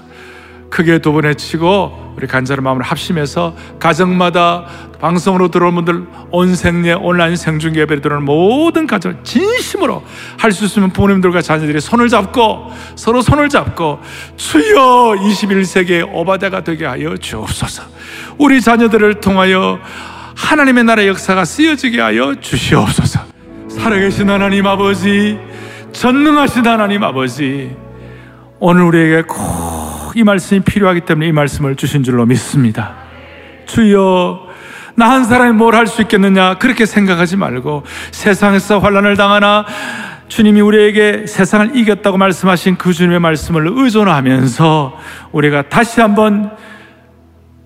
크게 0.68 0.98
두번 0.98 1.24
외치고 1.24 2.12
우리 2.18 2.26
간절한 2.26 2.62
마음을 2.62 2.82
합심해서 2.82 3.56
가정마다 3.78 4.66
방송으로 5.00 5.48
들어온 5.48 5.74
분들 5.76 6.06
온생례 6.30 6.92
온라인 6.92 7.36
생중계 7.36 7.80
예배를 7.80 8.02
들어오는 8.02 8.26
모든 8.26 8.86
가정 8.86 9.22
진심으로 9.24 10.02
할 10.38 10.52
수 10.52 10.66
있으면 10.66 10.90
부모님들과 10.90 11.40
자녀들이 11.40 11.80
손을 11.80 12.10
잡고 12.10 12.72
서로 12.94 13.22
손을 13.22 13.48
잡고 13.48 14.00
주여 14.36 15.16
21세기의 15.18 16.12
오바다가 16.12 16.62
되게 16.62 16.84
하여 16.84 17.16
주옵소서 17.16 17.95
우리 18.38 18.60
자녀들을 18.60 19.20
통하여 19.20 19.78
하나님의 20.36 20.84
나라의 20.84 21.08
역사가 21.08 21.44
쓰여지게 21.44 22.00
하여 22.00 22.34
주시옵소서 22.40 23.20
살아계신 23.68 24.28
하나님 24.28 24.66
아버지 24.66 25.38
전능하신 25.92 26.66
하나님 26.66 27.02
아버지 27.02 27.74
오늘 28.58 28.82
우리에게 28.82 29.22
꼭 29.22 29.76
이 30.16 30.24
말씀이 30.24 30.60
필요하기 30.60 31.02
때문에 31.02 31.28
이 31.28 31.32
말씀을 31.32 31.76
주신 31.76 32.02
줄로 32.02 32.24
믿습니다. 32.24 32.94
주여, 33.66 34.46
나 34.94 35.10
한 35.10 35.24
사람이 35.24 35.52
뭘 35.52 35.74
할 35.74 35.86
수 35.86 36.00
있겠느냐 36.00 36.54
그렇게 36.54 36.86
생각하지 36.86 37.36
말고 37.36 37.82
세상에서 38.12 38.78
환란을 38.78 39.18
당하나 39.18 39.66
주님이 40.28 40.62
우리에게 40.62 41.26
세상을 41.26 41.76
이겼다고 41.76 42.16
말씀하신 42.16 42.78
그 42.78 42.94
주님의 42.94 43.20
말씀을 43.20 43.68
의존하면서 43.70 44.98
우리가 45.32 45.68
다시 45.68 46.00
한번 46.00 46.50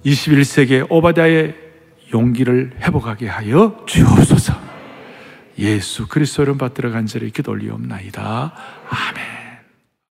21세기의 0.05 0.87
오바다의 0.91 1.55
용기를 2.13 2.73
회복하게 2.81 3.29
하여 3.29 3.85
주옵소서. 3.87 4.55
예수 5.59 6.09
그리스도를 6.09 6.57
받들어 6.57 6.91
간절히 6.91 7.31
기도 7.31 7.53
올리옵나이다. 7.53 8.53
아멘. 8.89 9.40